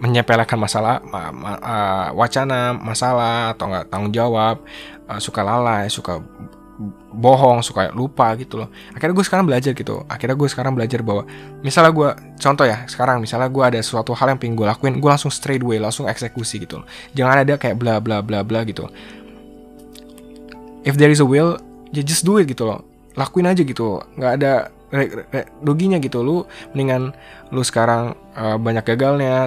menyepelekan 0.00 0.60
masalah 0.60 1.02
ma, 1.02 1.34
ma, 1.34 1.52
uh, 1.58 2.08
wacana 2.14 2.72
masalah 2.76 3.56
atau 3.56 3.68
enggak 3.72 3.84
tanggung 3.90 4.14
jawab 4.14 4.62
uh, 5.10 5.18
suka 5.18 5.42
lalai 5.42 5.90
suka 5.90 6.22
bohong 7.14 7.62
suka 7.62 7.94
lupa 7.94 8.34
gitu 8.34 8.58
loh. 8.58 8.68
Akhirnya 8.90 9.14
gue 9.14 9.24
sekarang 9.26 9.46
belajar 9.46 9.72
gitu. 9.72 10.02
Akhirnya 10.10 10.34
gue 10.34 10.48
sekarang 10.50 10.72
belajar 10.74 11.00
bahwa 11.06 11.22
misalnya 11.62 11.92
gue 11.94 12.08
contoh 12.42 12.66
ya 12.66 12.82
sekarang 12.90 13.22
misalnya 13.22 13.46
gue 13.46 13.64
ada 13.64 13.80
suatu 13.80 14.10
hal 14.10 14.34
yang 14.34 14.38
pengen 14.42 14.58
gue 14.58 14.66
lakuin 14.66 14.98
gue 14.98 15.10
langsung 15.10 15.30
straight 15.30 15.62
way 15.62 15.78
langsung 15.78 16.10
eksekusi 16.10 16.58
gitu 16.66 16.82
loh. 16.82 16.86
Jangan 17.14 17.46
ada 17.46 17.54
kayak 17.54 17.78
bla 17.78 18.02
bla 18.02 18.20
bla 18.20 18.42
bla 18.42 18.66
gitu. 18.66 18.90
If 20.82 20.98
there 20.98 21.14
is 21.14 21.22
a 21.22 21.26
will 21.26 21.62
ya 21.94 22.02
just 22.02 22.26
do 22.26 22.42
it 22.42 22.50
gitu 22.50 22.66
loh. 22.66 22.82
Lakuin 23.14 23.46
aja 23.46 23.62
gitu. 23.62 24.02
Nggak 24.18 24.32
ada 24.42 24.52
ruginya 25.62 26.02
gitu. 26.02 26.26
Lu 26.26 26.42
mendingan 26.74 27.14
lu 27.54 27.62
sekarang 27.62 28.18
uh, 28.34 28.58
banyak 28.58 28.82
gagalnya. 28.82 29.46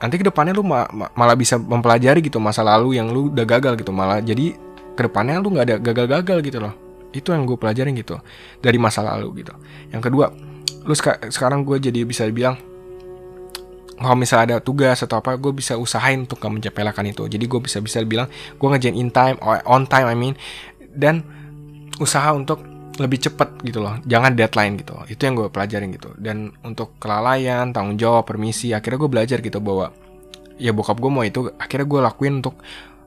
Nanti 0.00 0.18
ke 0.18 0.24
depannya 0.24 0.56
lu 0.56 0.64
ma 0.64 0.88
ma 0.90 1.12
malah 1.14 1.36
bisa 1.36 1.60
mempelajari 1.60 2.24
gitu 2.24 2.40
masa 2.40 2.64
lalu 2.64 2.96
yang 2.96 3.12
lu 3.12 3.28
udah 3.28 3.44
gagal 3.44 3.76
gitu. 3.76 3.92
Malah 3.92 4.24
jadi 4.24 4.56
ke 4.92 5.00
depannya 5.08 5.40
lu 5.40 5.52
nggak 5.52 5.66
ada 5.68 5.76
gagal-gagal 5.80 6.38
gitu 6.44 6.58
loh. 6.60 6.74
Itu 7.12 7.36
yang 7.36 7.44
gue 7.44 7.56
pelajarin 7.60 7.92
gitu 7.96 8.16
dari 8.60 8.78
masa 8.80 9.04
lalu 9.04 9.44
gitu. 9.44 9.52
Yang 9.92 10.02
kedua 10.10 10.26
lu 10.82 10.94
seka 10.96 11.22
sekarang 11.30 11.62
gue 11.62 11.78
jadi 11.78 12.02
bisa 12.02 12.26
bilang 12.32 12.58
kalau 14.02 14.18
misalnya 14.18 14.58
ada 14.58 14.58
tugas 14.58 14.98
atau 14.98 15.22
apa 15.22 15.38
gue 15.38 15.54
bisa 15.54 15.78
usahain 15.78 16.26
untuk 16.26 16.42
gak 16.42 16.50
mencepelakan 16.50 17.14
itu. 17.14 17.22
Jadi 17.30 17.44
gue 17.46 17.60
bisa 17.62 17.78
bisa 17.78 18.02
bilang 18.02 18.26
gue 18.30 18.68
ngejain 18.68 18.96
in 18.98 19.14
time 19.14 19.38
on 19.68 19.86
time 19.86 20.08
I 20.10 20.16
mean 20.18 20.34
dan 20.90 21.22
usaha 22.02 22.34
untuk 22.34 22.60
lebih 22.98 23.22
cepat 23.24 23.62
gitu 23.62 23.80
loh. 23.80 23.96
Jangan 24.04 24.34
deadline 24.34 24.76
gitu. 24.80 24.98
Itu 25.06 25.22
yang 25.24 25.38
gue 25.38 25.48
pelajarin 25.48 25.94
gitu. 25.94 26.12
Dan 26.18 26.52
untuk 26.66 26.98
kelalaian 26.98 27.70
tanggung 27.70 27.96
jawab 27.96 28.26
permisi 28.26 28.74
akhirnya 28.74 28.98
gue 29.00 29.10
belajar 29.10 29.38
gitu 29.38 29.62
bahwa 29.62 29.94
ya 30.60 30.74
bokap 30.74 30.98
gue 31.00 31.10
mau 31.12 31.24
itu 31.24 31.48
akhirnya 31.56 31.86
gue 31.88 32.00
lakuin 32.02 32.34
untuk 32.42 32.58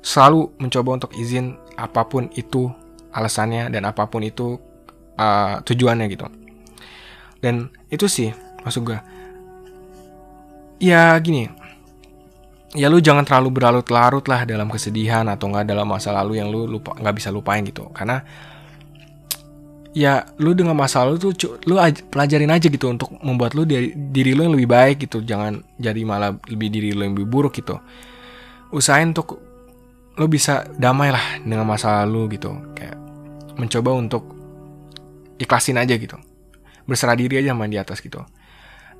selalu 0.05 0.53
mencoba 0.61 0.89
untuk 1.01 1.11
izin 1.17 1.57
apa 1.75 2.07
pun 2.07 2.31
itu 2.35 2.71
alasannya 3.15 3.71
dan 3.71 3.87
apa 3.87 4.07
pun 4.07 4.23
itu 4.23 4.59
uh, 5.19 5.59
tujuannya 5.63 6.05
gitu. 6.11 6.27
Dan 7.39 7.69
itu 7.91 8.07
sih 8.09 8.31
maksud 8.63 8.81
gue 8.83 8.99
ya 10.81 11.15
gini. 11.19 11.47
Ya 12.75 12.91
lu 12.91 12.99
jangan 12.99 13.23
terlalu 13.23 13.55
berlarut-larut 13.55 14.27
lah 14.27 14.43
dalam 14.43 14.67
kesedihan 14.67 15.23
atau 15.31 15.47
enggak 15.47 15.63
dalam 15.63 15.87
masa 15.87 16.11
lalu 16.11 16.43
yang 16.43 16.51
lu 16.51 16.67
lupa 16.67 16.91
nggak 16.91 17.15
bisa 17.15 17.31
lupain 17.31 17.63
gitu. 17.63 17.87
Karena 17.95 18.19
ya 19.95 20.27
lu 20.43 20.51
dengan 20.51 20.75
masa 20.75 21.07
lalu 21.07 21.31
tuh 21.31 21.55
lu 21.71 21.79
pelajarin 22.11 22.51
aja 22.51 22.67
gitu 22.67 22.91
untuk 22.91 23.15
membuat 23.23 23.55
lu 23.55 23.63
diri, 23.63 23.95
diri 23.95 24.35
lu 24.35 24.43
yang 24.43 24.59
lebih 24.59 24.67
baik 24.67 25.07
gitu. 25.07 25.23
Jangan 25.23 25.63
jadi 25.79 26.03
malah 26.03 26.35
lebih 26.51 26.67
diri 26.67 26.91
lu 26.91 27.07
yang 27.07 27.15
lebih 27.15 27.31
buruk 27.31 27.55
gitu. 27.55 27.79
Usahain 28.75 29.15
untuk 29.15 29.39
lo 30.15 30.25
bisa 30.31 30.63
damai 30.79 31.11
lah 31.11 31.43
dengan 31.43 31.67
masa 31.67 32.03
lalu 32.03 32.39
gitu. 32.39 32.55
Kayak 32.75 32.97
mencoba 33.59 33.91
untuk 33.95 34.23
ikhlasin 35.39 35.79
aja 35.79 35.95
gitu. 35.95 36.15
Berserah 36.87 37.17
diri 37.17 37.41
aja 37.41 37.51
main 37.51 37.71
di 37.71 37.79
atas 37.79 37.99
gitu. 37.99 38.23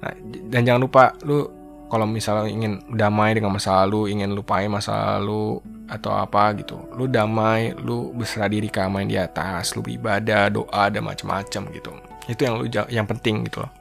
Nah, 0.03 0.11
dan 0.51 0.67
jangan 0.67 0.81
lupa 0.83 1.15
lu 1.23 1.47
kalau 1.85 2.09
misalnya 2.09 2.49
ingin 2.49 2.81
damai 2.91 3.37
dengan 3.37 3.53
masa 3.53 3.85
lalu 3.85 4.11
ingin 4.11 4.33
lupain 4.33 4.67
masa 4.67 5.15
lalu 5.15 5.61
atau 5.85 6.17
apa 6.17 6.57
gitu 6.57 6.81
lu 6.97 7.05
damai 7.05 7.77
lu 7.77 8.09
berserah 8.09 8.49
diri 8.49 8.73
ke 8.73 8.81
main 8.89 9.05
di 9.05 9.13
atas 9.21 9.77
lu 9.77 9.85
beribadah 9.85 10.49
doa 10.49 10.89
dan 10.89 11.05
macam-macam 11.05 11.61
gitu. 11.71 11.91
Itu 12.25 12.41
yang 12.41 12.55
lu 12.59 12.65
yang 12.69 13.05
penting 13.07 13.45
gitu 13.47 13.63
loh. 13.63 13.71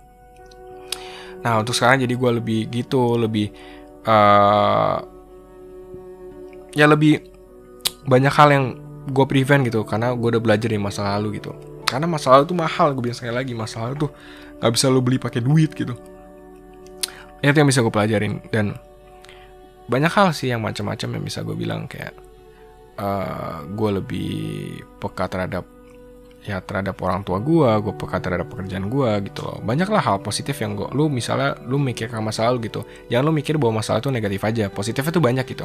Nah 1.42 1.60
untuk 1.60 1.74
sekarang 1.74 2.04
jadi 2.04 2.14
gue 2.14 2.30
lebih 2.40 2.60
gitu 2.70 3.16
lebih 3.18 3.50
uh, 4.04 5.13
ya 6.74 6.90
lebih 6.90 7.22
banyak 8.04 8.34
hal 8.34 8.48
yang 8.52 8.64
gue 9.08 9.24
prevent 9.28 9.64
gitu 9.64 9.86
karena 9.86 10.12
gue 10.12 10.28
udah 10.36 10.42
belajar 10.42 10.68
di 10.68 10.80
masa 10.80 11.16
lalu 11.16 11.40
gitu 11.40 11.54
karena 11.88 12.10
masa 12.10 12.34
lalu 12.34 12.44
tuh 12.50 12.58
mahal 12.58 12.92
gue 12.92 13.02
bilang 13.10 13.16
sekali 13.16 13.34
lagi 13.34 13.52
masa 13.54 13.86
lalu 13.86 14.08
tuh 14.08 14.10
nggak 14.60 14.72
bisa 14.74 14.86
lo 14.90 15.00
beli 15.00 15.16
pakai 15.20 15.40
duit 15.44 15.70
gitu 15.72 15.94
itu 17.44 17.56
yang 17.60 17.68
bisa 17.68 17.84
gue 17.84 17.92
pelajarin 17.92 18.40
dan 18.48 18.72
banyak 19.84 20.08
hal 20.08 20.32
sih 20.32 20.48
yang 20.48 20.64
macam-macam 20.64 21.20
yang 21.20 21.24
bisa 21.24 21.44
gue 21.44 21.52
bilang 21.52 21.84
kayak 21.84 22.16
uh, 22.96 23.68
gue 23.68 23.90
lebih 24.00 24.32
peka 24.96 25.28
terhadap 25.28 25.68
ya 26.44 26.60
terhadap 26.60 26.96
orang 27.00 27.24
tua 27.24 27.40
gue, 27.40 27.70
gue 27.80 27.94
peka 27.96 28.20
terhadap 28.20 28.52
pekerjaan 28.52 28.92
gue 28.92 29.10
gitu 29.32 29.48
loh. 29.48 29.58
Banyak 29.64 29.88
lah 29.88 30.02
hal 30.04 30.16
positif 30.20 30.60
yang 30.60 30.76
gue, 30.76 30.92
lu 30.92 31.08
misalnya 31.08 31.56
lu 31.64 31.80
mikir 31.80 32.12
ke 32.12 32.20
masa 32.20 32.52
lalu 32.52 32.68
gitu, 32.68 32.84
jangan 33.08 33.24
lu 33.24 33.32
mikir 33.32 33.56
bahwa 33.56 33.80
masalah 33.80 34.04
itu 34.04 34.12
negatif 34.12 34.44
aja, 34.44 34.68
positifnya 34.68 35.12
tuh 35.12 35.24
banyak 35.24 35.44
gitu. 35.48 35.64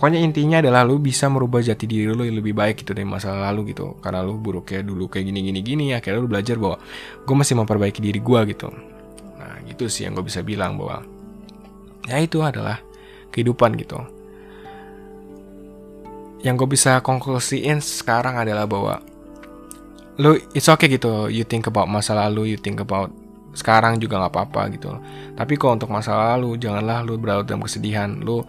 Pokoknya 0.00 0.24
intinya 0.24 0.64
adalah 0.64 0.80
lu 0.80 0.96
bisa 0.96 1.28
merubah 1.28 1.60
jati 1.60 1.84
diri 1.84 2.08
lu 2.08 2.24
yang 2.24 2.40
lebih 2.40 2.56
baik 2.56 2.80
gitu 2.80 2.96
dari 2.96 3.04
masa 3.04 3.36
lalu 3.36 3.76
gitu. 3.76 4.00
Karena 4.00 4.24
lu 4.24 4.40
buruk 4.40 4.72
kayak 4.72 4.88
dulu 4.88 5.12
kayak 5.12 5.28
gini 5.28 5.44
gini 5.44 5.60
gini 5.60 5.84
ya, 5.92 6.00
akhirnya 6.00 6.24
lu 6.24 6.30
belajar 6.32 6.56
bahwa 6.56 6.80
gue 7.20 7.36
masih 7.36 7.54
memperbaiki 7.60 8.00
diri 8.00 8.16
gue 8.16 8.40
gitu. 8.48 8.72
Nah 9.36 9.60
gitu 9.68 9.92
sih 9.92 10.08
yang 10.08 10.16
gue 10.16 10.24
bisa 10.24 10.40
bilang 10.40 10.80
bahwa 10.80 11.04
ya 12.08 12.16
itu 12.16 12.40
adalah 12.40 12.80
kehidupan 13.28 13.76
gitu. 13.76 14.00
Yang 16.40 16.54
gue 16.64 16.68
bisa 16.80 17.04
konklusiin 17.04 17.84
sekarang 17.84 18.40
adalah 18.40 18.64
bahwa 18.64 19.04
lu 20.16 20.40
it's 20.56 20.72
okay 20.72 20.88
gitu 20.88 21.28
you 21.28 21.44
think 21.44 21.68
about 21.68 21.92
masa 21.92 22.16
lalu 22.16 22.56
you 22.56 22.58
think 22.60 22.80
about 22.80 23.12
sekarang 23.52 24.00
juga 24.00 24.20
nggak 24.20 24.32
apa-apa 24.32 24.62
gitu 24.76 24.92
tapi 25.32 25.56
kalau 25.56 25.80
untuk 25.80 25.88
masa 25.88 26.12
lalu 26.12 26.60
janganlah 26.60 27.00
lu 27.00 27.16
berlarut 27.16 27.48
dalam 27.48 27.64
kesedihan 27.64 28.20
lu 28.20 28.44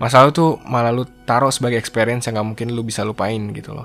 masa 0.00 0.24
lalu 0.24 0.32
tuh 0.32 0.50
malah 0.64 0.90
lu 0.90 1.04
taruh 1.28 1.52
sebagai 1.52 1.76
experience 1.76 2.24
yang 2.24 2.40
nggak 2.40 2.48
mungkin 2.56 2.66
lu 2.72 2.80
bisa 2.80 3.04
lupain 3.04 3.52
gitu 3.52 3.76
loh. 3.76 3.84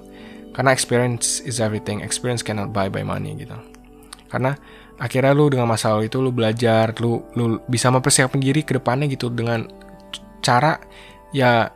Karena 0.55 0.71
experience 0.71 1.43
is 1.43 1.59
everything. 1.59 1.99
Experience 1.99 2.39
cannot 2.39 2.71
buy 2.71 2.87
by 2.87 3.03
money 3.03 3.35
gitu. 3.35 3.53
Karena 4.31 4.55
akhirnya 4.95 5.35
lu 5.35 5.51
dengan 5.51 5.67
masa 5.67 5.91
lalu 5.91 6.07
itu 6.07 6.23
lu 6.23 6.31
belajar 6.31 6.95
lu 7.03 7.19
lu 7.35 7.59
bisa 7.67 7.91
mempersiapkan 7.91 8.39
diri 8.39 8.63
ke 8.63 8.79
depannya 8.79 9.11
gitu 9.11 9.27
dengan 9.27 9.67
cara 10.39 10.79
ya 11.35 11.67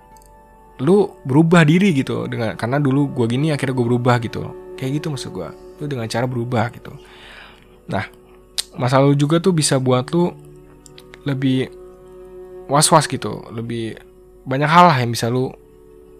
lu 0.79 1.19
berubah 1.27 1.67
diri 1.67 1.91
gitu 1.91 2.31
dengan 2.31 2.55
karena 2.55 2.79
dulu 2.79 3.11
gue 3.11 3.27
gini 3.27 3.51
akhirnya 3.51 3.75
gue 3.75 3.85
berubah 3.91 4.15
gitu. 4.23 4.41
Kayak 4.79 5.03
gitu 5.03 5.07
maksud 5.11 5.29
gue 5.35 5.49
lu 5.83 5.85
dengan 5.91 6.07
cara 6.07 6.23
berubah 6.23 6.71
gitu. 6.71 6.95
Nah 7.91 8.07
masa 8.79 9.03
lalu 9.03 9.19
juga 9.19 9.43
tuh 9.43 9.51
bisa 9.51 9.75
buat 9.75 10.07
lu 10.15 10.31
lebih 11.27 11.67
was-was 12.71 13.11
gitu 13.11 13.43
lebih 13.51 13.99
banyak 14.49 14.65
hal 14.65 14.89
lah 14.89 14.97
yang 14.97 15.13
bisa 15.13 15.29
lu 15.29 15.53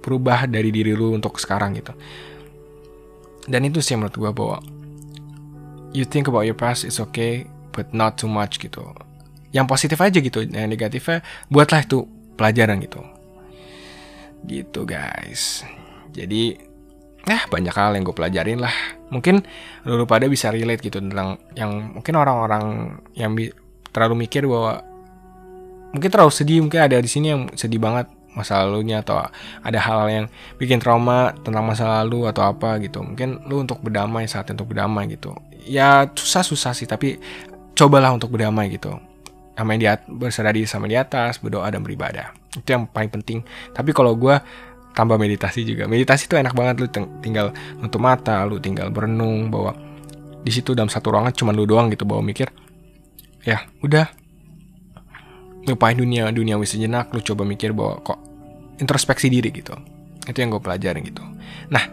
berubah 0.06 0.46
dari 0.46 0.70
diri 0.70 0.94
lu 0.94 1.18
untuk 1.18 1.42
sekarang 1.42 1.74
gitu. 1.76 1.92
Dan 3.50 3.66
itu 3.66 3.82
sih 3.82 3.98
menurut 3.98 4.14
gue 4.14 4.32
bahwa 4.32 4.58
you 5.92 6.06
think 6.06 6.30
about 6.30 6.46
your 6.46 6.56
past 6.56 6.86
is 6.86 7.02
okay 7.02 7.50
but 7.74 7.90
not 7.90 8.16
too 8.22 8.30
much 8.30 8.62
gitu. 8.62 8.86
Yang 9.50 9.66
positif 9.66 9.98
aja 9.98 10.22
gitu 10.22 10.46
yang 10.46 10.70
negatifnya 10.70 11.26
buatlah 11.50 11.82
itu 11.82 12.06
pelajaran 12.38 12.78
gitu. 12.86 13.02
Gitu 14.46 14.86
guys. 14.86 15.66
Jadi 16.14 16.70
Nah 17.28 17.46
banyak 17.46 17.76
hal 17.76 17.94
yang 17.94 18.08
gue 18.08 18.16
pelajarin 18.16 18.58
lah. 18.58 18.74
Mungkin 19.14 19.46
lu 19.86 20.06
pada 20.10 20.26
bisa 20.26 20.50
relate 20.50 20.82
gitu 20.82 20.98
tentang 20.98 21.38
yang 21.54 21.94
mungkin 22.00 22.14
orang-orang 22.18 22.96
yang 23.14 23.38
terlalu 23.94 24.26
mikir 24.26 24.50
bahwa 24.50 24.82
mungkin 25.94 26.10
terlalu 26.10 26.34
sedih 26.34 26.62
mungkin 26.66 26.82
ada 26.86 26.98
di 26.98 27.10
sini 27.10 27.28
yang 27.34 27.42
sedih 27.54 27.82
banget 27.82 28.10
masa 28.34 28.62
lalunya 28.64 29.02
atau 29.02 29.20
ada 29.64 29.80
hal 29.82 30.08
yang 30.10 30.26
bikin 30.62 30.78
trauma 30.78 31.34
tentang 31.42 31.66
masa 31.66 31.90
lalu 32.02 32.30
atau 32.30 32.46
apa 32.46 32.78
gitu. 32.84 33.02
Mungkin 33.02 33.50
lu 33.50 33.66
untuk 33.66 33.82
berdamai 33.82 34.30
saat 34.30 34.50
untuk 34.54 34.72
berdamai 34.72 35.10
gitu. 35.10 35.34
Ya 35.66 36.08
susah 36.14 36.46
susah 36.46 36.72
sih 36.74 36.86
tapi 36.86 37.18
cobalah 37.74 38.14
untuk 38.14 38.34
berdamai 38.34 38.70
gitu. 38.74 38.96
Sama 39.58 39.76
yang 39.76 39.82
di 39.84 39.88
berserah 40.16 40.56
diri 40.56 40.64
sama 40.64 40.88
di 40.88 40.96
atas 40.96 41.44
berdoa 41.44 41.68
dan 41.68 41.84
beribadah. 41.84 42.32
Itu 42.56 42.70
yang 42.70 42.88
paling 42.88 43.12
penting. 43.12 43.44
Tapi 43.76 43.92
kalau 43.92 44.16
gue 44.16 44.40
tambah 44.96 45.20
meditasi 45.20 45.68
juga. 45.68 45.86
Meditasi 45.86 46.32
tuh 46.32 46.40
enak 46.40 46.56
banget 46.56 46.76
lu 46.80 46.88
tinggal 47.20 47.52
nutup 47.80 48.02
mata 48.02 48.44
lu 48.48 48.60
tinggal 48.60 48.88
berenung 48.92 49.52
bahwa 49.52 49.76
di 50.40 50.52
situ 50.52 50.72
dalam 50.72 50.88
satu 50.88 51.12
ruangan 51.12 51.36
cuma 51.36 51.52
lu 51.52 51.68
doang 51.68 51.92
gitu 51.92 52.08
bahwa 52.08 52.24
mikir 52.24 52.48
ya 53.44 53.68
udah 53.84 54.08
lupain 55.68 55.98
dunia 55.98 56.32
dunia 56.32 56.56
wis 56.56 56.76
sejenak 56.76 57.12
lu 57.12 57.20
coba 57.20 57.44
mikir 57.44 57.76
bahwa 57.76 58.00
kok 58.04 58.20
introspeksi 58.80 59.28
diri 59.28 59.52
gitu. 59.52 59.76
Itu 60.24 60.38
yang 60.40 60.54
gue 60.56 60.62
pelajarin 60.64 61.04
gitu. 61.04 61.24
Nah 61.74 61.84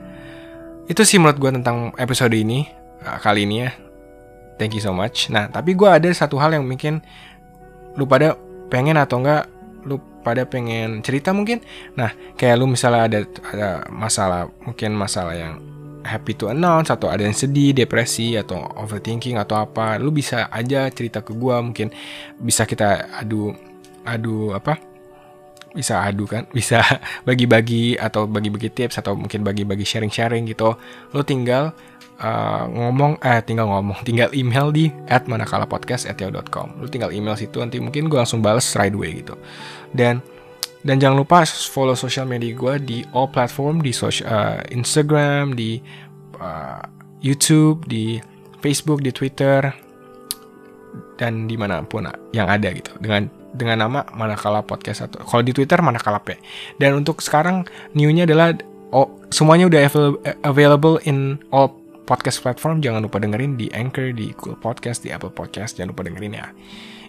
itu 0.86 1.02
sih 1.02 1.18
menurut 1.18 1.38
gue 1.40 1.50
tentang 1.50 1.90
episode 1.98 2.34
ini 2.36 2.66
uh, 3.02 3.18
kali 3.18 3.48
ini 3.48 3.66
ya. 3.66 3.70
Thank 4.56 4.78
you 4.78 4.82
so 4.82 4.94
much. 4.94 5.28
Nah 5.28 5.50
tapi 5.50 5.74
gue 5.74 5.88
ada 5.88 6.06
satu 6.14 6.38
hal 6.38 6.54
yang 6.54 6.64
mungkin 6.64 7.02
lu 7.98 8.06
pada 8.06 8.38
pengen 8.70 8.96
atau 8.96 9.20
enggak 9.20 9.50
lu 9.86 9.98
pada 10.22 10.46
pengen 10.46 11.02
cerita 11.02 11.34
mungkin. 11.34 11.60
Nah 11.98 12.14
kayak 12.38 12.56
lu 12.58 12.70
misalnya 12.70 13.02
ada 13.10 13.18
ada 13.52 13.68
masalah 13.90 14.48
mungkin 14.62 14.94
masalah 14.94 15.34
yang 15.34 15.75
happy 16.06 16.38
to 16.38 16.46
announce 16.48 16.88
atau 16.88 17.10
ada 17.10 17.26
yang 17.26 17.34
sedih 17.34 17.74
depresi 17.74 18.38
atau 18.38 18.62
overthinking 18.78 19.36
atau 19.36 19.58
apa 19.60 19.98
lu 19.98 20.14
bisa 20.14 20.46
aja 20.48 20.86
cerita 20.94 21.20
ke 21.20 21.34
gua 21.34 21.58
mungkin 21.60 21.90
bisa 22.38 22.62
kita 22.64 23.18
adu 23.18 23.52
adu 24.06 24.54
apa 24.54 24.78
bisa 25.76 26.00
adu 26.00 26.24
kan 26.24 26.48
bisa 26.56 26.80
bagi-bagi 27.28 28.00
atau 28.00 28.24
bagi-bagi 28.24 28.72
tips 28.72 29.04
atau 29.04 29.12
mungkin 29.12 29.44
bagi-bagi 29.44 29.84
sharing-sharing 29.84 30.48
gitu. 30.48 30.72
Lu 31.12 31.20
tinggal 31.20 31.76
uh, 32.16 32.64
ngomong 32.72 33.20
eh 33.20 33.44
tinggal 33.44 33.68
ngomong 33.68 34.00
tinggal 34.08 34.32
email 34.32 34.72
di 34.72 34.88
at 35.12 35.28
manakalapodcast@yahoo.com 35.28 36.80
lu 36.80 36.88
tinggal 36.88 37.12
email 37.12 37.36
situ 37.36 37.60
nanti 37.60 37.76
mungkin 37.76 38.08
gue 38.08 38.16
langsung 38.16 38.40
balas 38.40 38.72
right 38.80 38.96
away 38.96 39.20
gitu. 39.20 39.36
Dan 39.92 40.24
dan 40.86 41.02
jangan 41.02 41.18
lupa 41.18 41.42
follow 41.44 41.98
social 41.98 42.30
media 42.30 42.54
gue 42.54 42.74
di 42.78 42.98
all 43.10 43.26
platform 43.26 43.82
di 43.82 43.90
social, 43.90 44.26
uh, 44.30 44.62
Instagram 44.70 45.58
di 45.58 45.82
uh, 46.38 46.80
YouTube 47.18 47.82
di 47.90 48.22
Facebook 48.62 49.02
di 49.02 49.10
Twitter 49.10 49.66
dan 51.18 51.50
di 51.50 51.58
mana 51.58 51.82
pun 51.82 52.06
yang 52.30 52.46
ada 52.46 52.70
gitu 52.70 52.94
dengan 53.02 53.26
dengan 53.56 53.88
nama 53.88 54.06
Manakala 54.14 54.62
Podcast 54.62 55.10
atau 55.10 55.26
kalau 55.26 55.42
di 55.42 55.50
Twitter 55.50 55.82
Manakala 55.82 56.22
P 56.22 56.38
dan 56.78 56.94
untuk 56.94 57.18
sekarang 57.18 57.66
newnya 57.98 58.22
adalah 58.22 58.54
oh, 58.94 59.10
semuanya 59.34 59.66
udah 59.66 59.80
available 60.46 61.02
in 61.02 61.42
all 61.50 61.74
podcast 62.06 62.38
platform 62.38 62.78
jangan 62.78 63.02
lupa 63.02 63.18
dengerin 63.18 63.58
di 63.58 63.66
Anchor, 63.74 64.14
di 64.14 64.30
Google 64.38 64.62
Podcast, 64.62 65.02
di 65.02 65.10
Apple 65.10 65.34
Podcast, 65.34 65.74
jangan 65.74 65.90
lupa 65.90 66.06
dengerin 66.06 66.38
ya. 66.38 66.46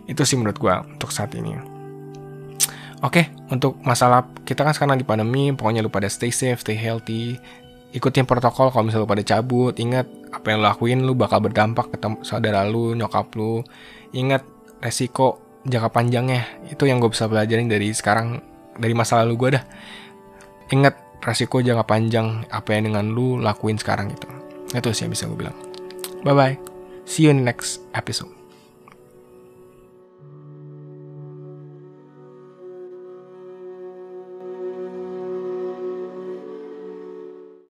Itu 0.10 0.26
sih 0.26 0.42
menurut 0.42 0.58
gue 0.58 0.74
untuk 0.98 1.14
saat 1.14 1.38
ini. 1.38 1.77
Oke, 3.06 3.30
untuk 3.54 3.78
masalah 3.86 4.26
kita 4.42 4.66
kan 4.66 4.74
sekarang 4.74 4.98
di 4.98 5.06
pandemi, 5.06 5.54
pokoknya 5.54 5.86
lupa 5.86 6.02
pada 6.02 6.10
stay 6.10 6.34
safe, 6.34 6.58
stay 6.66 6.74
healthy, 6.74 7.38
ikutin 7.94 8.26
protokol 8.26 8.74
kalau 8.74 8.90
misalnya 8.90 9.06
lu 9.06 9.14
pada 9.14 9.24
cabut, 9.24 9.78
ingat 9.78 10.10
apa 10.34 10.46
yang 10.50 10.60
lu 10.62 10.66
lakuin 10.66 11.00
lu 11.06 11.14
bakal 11.14 11.38
berdampak 11.46 11.94
ke 11.94 11.98
saudara 12.26 12.66
lu, 12.66 12.98
nyokap 12.98 13.30
lu. 13.38 13.62
Ingat 14.18 14.42
resiko 14.82 15.38
jangka 15.70 15.94
panjangnya, 15.94 16.42
itu 16.74 16.90
yang 16.90 16.98
gue 16.98 17.14
bisa 17.14 17.30
pelajarin 17.30 17.70
dari 17.70 17.94
sekarang, 17.94 18.42
dari 18.82 18.94
masa 18.98 19.22
lalu 19.22 19.34
gue 19.38 19.50
dah. 19.62 19.64
Ingat 20.74 21.22
resiko 21.22 21.62
jangka 21.62 21.86
panjang 21.86 22.50
apa 22.50 22.74
yang 22.74 22.90
dengan 22.94 23.14
lu 23.14 23.38
lakuin 23.38 23.78
sekarang 23.78 24.10
gitu. 24.10 24.26
Itu 24.74 24.90
sih 24.90 25.06
yang 25.06 25.14
bisa 25.14 25.30
gue 25.30 25.38
bilang. 25.38 25.56
Bye 26.26 26.34
bye. 26.34 26.56
See 27.06 27.30
you 27.30 27.32
in 27.32 27.46
the 27.46 27.48
next 27.48 27.80
episode. 27.94 28.37